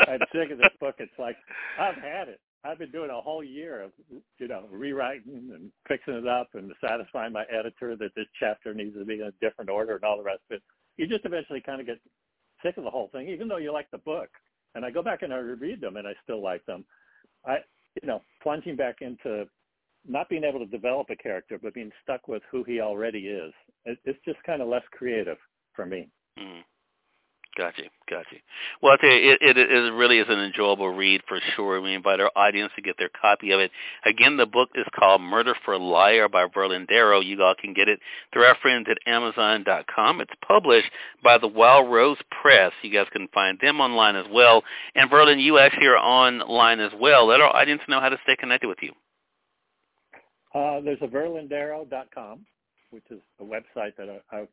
I'm 0.08 0.20
sick 0.32 0.50
of 0.50 0.58
this 0.58 0.74
book. 0.80 0.96
It's 0.98 1.18
like 1.18 1.36
I've 1.78 1.96
had 1.96 2.28
it. 2.28 2.40
I've 2.66 2.78
been 2.78 2.90
doing 2.90 3.10
a 3.10 3.20
whole 3.20 3.44
year 3.44 3.82
of 3.82 3.92
you 4.38 4.48
know 4.48 4.64
rewriting 4.70 5.50
and 5.54 5.70
fixing 5.88 6.14
it 6.14 6.26
up 6.26 6.48
and 6.54 6.72
satisfying 6.86 7.32
my 7.32 7.44
editor 7.50 7.96
that 7.96 8.14
this 8.14 8.26
chapter 8.38 8.74
needs 8.74 8.96
to 8.96 9.04
be 9.04 9.14
in 9.14 9.22
a 9.22 9.32
different 9.40 9.70
order 9.70 9.94
and 9.94 10.04
all 10.04 10.16
the 10.16 10.24
rest 10.24 10.40
of 10.50 10.56
it. 10.56 10.62
You 10.96 11.06
just 11.06 11.24
eventually 11.24 11.60
kind 11.60 11.80
of 11.80 11.86
get 11.86 12.00
sick 12.64 12.76
of 12.76 12.84
the 12.84 12.90
whole 12.90 13.08
thing, 13.12 13.28
even 13.28 13.48
though 13.48 13.58
you 13.58 13.72
like 13.72 13.90
the 13.90 13.98
book 13.98 14.28
and 14.76 14.84
I 14.84 14.90
go 14.90 15.02
back 15.02 15.22
and 15.22 15.32
I 15.32 15.38
reread 15.38 15.80
them 15.80 15.96
and 15.96 16.06
I 16.06 16.12
still 16.22 16.42
like 16.42 16.64
them. 16.66 16.84
I, 17.44 17.56
you 18.00 18.06
know, 18.06 18.20
plunging 18.42 18.76
back 18.76 18.96
into 19.00 19.46
not 20.06 20.28
being 20.28 20.44
able 20.44 20.58
to 20.60 20.66
develop 20.66 21.08
a 21.10 21.16
character, 21.16 21.58
but 21.60 21.74
being 21.74 21.90
stuck 22.02 22.28
with 22.28 22.42
who 22.50 22.62
he 22.62 22.80
already 22.80 23.26
is. 23.26 23.52
It, 23.86 23.98
it's 24.04 24.18
just 24.24 24.38
kind 24.44 24.60
of 24.60 24.68
less 24.68 24.82
creative 24.92 25.38
for 25.74 25.86
me. 25.86 26.08
Mm. 26.38 26.60
Gotcha, 27.56 27.84
gotcha. 28.10 28.36
Well, 28.82 28.92
I 28.92 28.96
tell 28.98 29.08
you, 29.08 29.32
it, 29.32 29.38
it, 29.40 29.56
it 29.56 29.92
really 29.94 30.18
is 30.18 30.26
an 30.28 30.38
enjoyable 30.38 30.90
read 30.90 31.22
for 31.26 31.40
sure. 31.54 31.80
We 31.80 31.94
invite 31.94 32.20
our 32.20 32.30
audience 32.36 32.70
to 32.76 32.82
get 32.82 32.96
their 32.98 33.08
copy 33.08 33.50
of 33.52 33.60
it. 33.60 33.70
Again, 34.04 34.36
the 34.36 34.44
book 34.44 34.68
is 34.74 34.84
called 34.94 35.22
Murder 35.22 35.54
for 35.64 35.72
a 35.72 35.78
Liar 35.78 36.28
by 36.28 36.46
Verlin 36.48 36.86
Darrow. 36.86 37.20
You 37.20 37.42
all 37.42 37.54
can 37.58 37.72
get 37.72 37.88
it 37.88 37.98
through 38.30 38.44
our 38.44 38.56
friends 38.60 38.88
at 38.90 38.98
Amazon.com. 39.10 40.20
It's 40.20 40.32
published 40.46 40.90
by 41.24 41.38
the 41.38 41.48
Wild 41.48 41.90
Rose 41.90 42.18
Press. 42.42 42.72
You 42.82 42.92
guys 42.92 43.06
can 43.10 43.26
find 43.32 43.58
them 43.58 43.80
online 43.80 44.16
as 44.16 44.26
well. 44.30 44.62
And 44.94 45.10
Verlin, 45.10 45.42
you 45.42 45.58
actually 45.58 45.86
are 45.86 45.96
online 45.96 46.80
as 46.80 46.92
well. 47.00 47.26
Let 47.26 47.40
our 47.40 47.56
audience 47.56 47.80
know 47.88 48.00
how 48.00 48.10
to 48.10 48.18
stay 48.24 48.36
connected 48.36 48.68
with 48.68 48.78
you. 48.82 48.92
Uh, 50.54 50.82
there's 50.82 50.98
a 51.00 51.06
verlindarrow.com, 51.06 52.44
which 52.90 53.04
is 53.10 53.20
a 53.40 53.44
website 53.44 53.96
that 53.96 54.20
I, 54.30 54.36
I've 54.36 54.48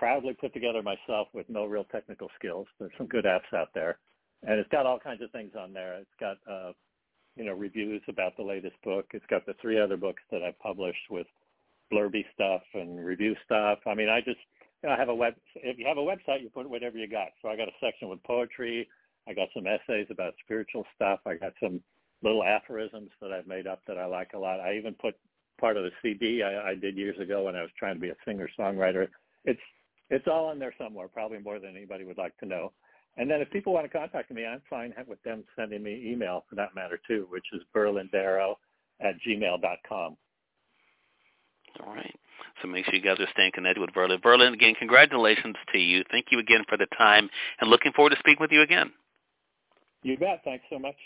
proudly 0.00 0.32
put 0.32 0.54
together 0.54 0.82
myself 0.82 1.28
with 1.34 1.46
no 1.50 1.66
real 1.66 1.84
technical 1.84 2.28
skills. 2.38 2.66
There's 2.78 2.90
some 2.96 3.06
good 3.06 3.26
apps 3.26 3.54
out 3.54 3.68
there, 3.74 3.98
and 4.42 4.58
it's 4.58 4.70
got 4.70 4.86
all 4.86 4.98
kinds 4.98 5.20
of 5.20 5.30
things 5.30 5.52
on 5.56 5.74
there. 5.74 5.98
It's 5.98 6.18
got 6.18 6.38
uh, 6.50 6.72
you 7.36 7.44
know 7.44 7.52
reviews 7.52 8.00
about 8.08 8.34
the 8.38 8.42
latest 8.42 8.76
book. 8.82 9.04
It's 9.12 9.26
got 9.28 9.44
the 9.44 9.54
three 9.60 9.78
other 9.78 9.98
books 9.98 10.22
that 10.32 10.42
I 10.42 10.54
published 10.62 11.10
with 11.10 11.26
blurby 11.92 12.24
stuff 12.34 12.62
and 12.72 13.04
review 13.04 13.36
stuff. 13.44 13.80
I 13.86 13.94
mean, 13.94 14.08
I 14.08 14.20
just 14.20 14.40
you 14.82 14.88
know, 14.88 14.94
I 14.94 14.98
have 14.98 15.10
a 15.10 15.14
web. 15.14 15.34
If 15.54 15.78
you 15.78 15.86
have 15.86 15.98
a 15.98 16.00
website, 16.00 16.40
you 16.40 16.48
put 16.48 16.68
whatever 16.68 16.96
you 16.96 17.06
got. 17.06 17.28
So 17.42 17.50
I 17.50 17.56
got 17.56 17.68
a 17.68 17.76
section 17.78 18.08
with 18.08 18.22
poetry. 18.22 18.88
I 19.28 19.34
got 19.34 19.48
some 19.54 19.66
essays 19.66 20.06
about 20.08 20.32
spiritual 20.42 20.86
stuff. 20.96 21.20
I 21.26 21.34
got 21.34 21.52
some 21.62 21.82
little 22.22 22.42
aphorisms 22.42 23.10
that 23.20 23.32
I've 23.32 23.46
made 23.46 23.66
up 23.66 23.82
that 23.86 23.98
I 23.98 24.06
like 24.06 24.30
a 24.32 24.38
lot. 24.38 24.60
I 24.60 24.78
even 24.78 24.94
put 24.94 25.14
part 25.60 25.76
of 25.76 25.84
the 25.84 25.90
CD 26.00 26.42
I, 26.42 26.70
I 26.70 26.74
did 26.74 26.96
years 26.96 27.18
ago 27.18 27.44
when 27.44 27.54
I 27.54 27.60
was 27.60 27.70
trying 27.78 27.96
to 27.96 28.00
be 28.00 28.08
a 28.08 28.16
singer 28.24 28.48
songwriter. 28.58 29.08
It's 29.44 29.60
it's 30.10 30.26
all 30.26 30.50
in 30.52 30.58
there 30.58 30.74
somewhere, 30.78 31.08
probably 31.08 31.38
more 31.38 31.58
than 31.58 31.76
anybody 31.76 32.04
would 32.04 32.18
like 32.18 32.36
to 32.38 32.46
know. 32.46 32.72
And 33.16 33.30
then 33.30 33.40
if 33.40 33.50
people 33.50 33.72
want 33.72 33.90
to 33.90 33.98
contact 33.98 34.30
me, 34.30 34.46
I'm 34.46 34.62
fine 34.68 34.94
with 35.06 35.22
them 35.22 35.44
sending 35.56 35.82
me 35.82 36.10
email 36.12 36.44
for 36.48 36.56
that 36.56 36.74
matter 36.74 37.00
too, 37.08 37.26
which 37.30 37.44
is 37.52 37.60
verlindarrow 37.74 38.54
at 39.00 39.14
gmail.com. 39.26 40.16
All 41.84 41.94
right. 41.94 42.14
So 42.62 42.68
make 42.68 42.84
sure 42.84 42.94
you 42.94 43.00
guys 43.00 43.18
are 43.20 43.28
staying 43.32 43.52
connected 43.54 43.80
with 43.80 43.90
Verlin. 43.90 44.20
Verlin, 44.20 44.52
again, 44.52 44.74
congratulations 44.78 45.56
to 45.72 45.78
you. 45.78 46.04
Thank 46.10 46.26
you 46.30 46.38
again 46.38 46.64
for 46.68 46.76
the 46.76 46.86
time 46.98 47.30
and 47.60 47.70
looking 47.70 47.92
forward 47.92 48.10
to 48.10 48.16
speaking 48.18 48.40
with 48.40 48.52
you 48.52 48.62
again. 48.62 48.92
You 50.02 50.16
bet. 50.16 50.40
Thanks 50.44 50.64
so 50.70 50.78
much 50.78 50.96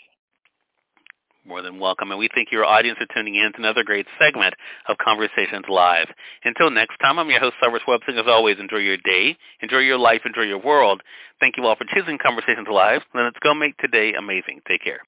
more 1.45 1.61
than 1.61 1.79
welcome. 1.79 2.11
And 2.11 2.19
we 2.19 2.29
thank 2.33 2.51
your 2.51 2.65
audience 2.65 2.97
for 2.97 3.07
tuning 3.13 3.35
in 3.35 3.51
to 3.53 3.59
another 3.59 3.83
great 3.83 4.07
segment 4.19 4.53
of 4.87 4.97
Conversations 4.97 5.65
Live. 5.69 6.07
Until 6.43 6.69
next 6.69 6.97
time, 6.97 7.19
I'm 7.19 7.29
your 7.29 7.39
host, 7.39 7.55
Cyrus 7.61 7.83
Websing. 7.87 8.19
As 8.19 8.27
always, 8.27 8.57
enjoy 8.59 8.77
your 8.77 8.97
day, 8.97 9.37
enjoy 9.61 9.79
your 9.79 9.97
life, 9.97 10.21
enjoy 10.25 10.43
your 10.43 10.61
world. 10.61 11.01
Thank 11.39 11.57
you 11.57 11.65
all 11.65 11.75
for 11.75 11.85
choosing 11.93 12.17
Conversations 12.17 12.67
Live. 12.71 13.01
And 13.13 13.23
let's 13.25 13.39
go 13.41 13.53
make 13.53 13.77
today 13.77 14.13
amazing. 14.13 14.61
Take 14.67 14.83
care. 14.83 15.01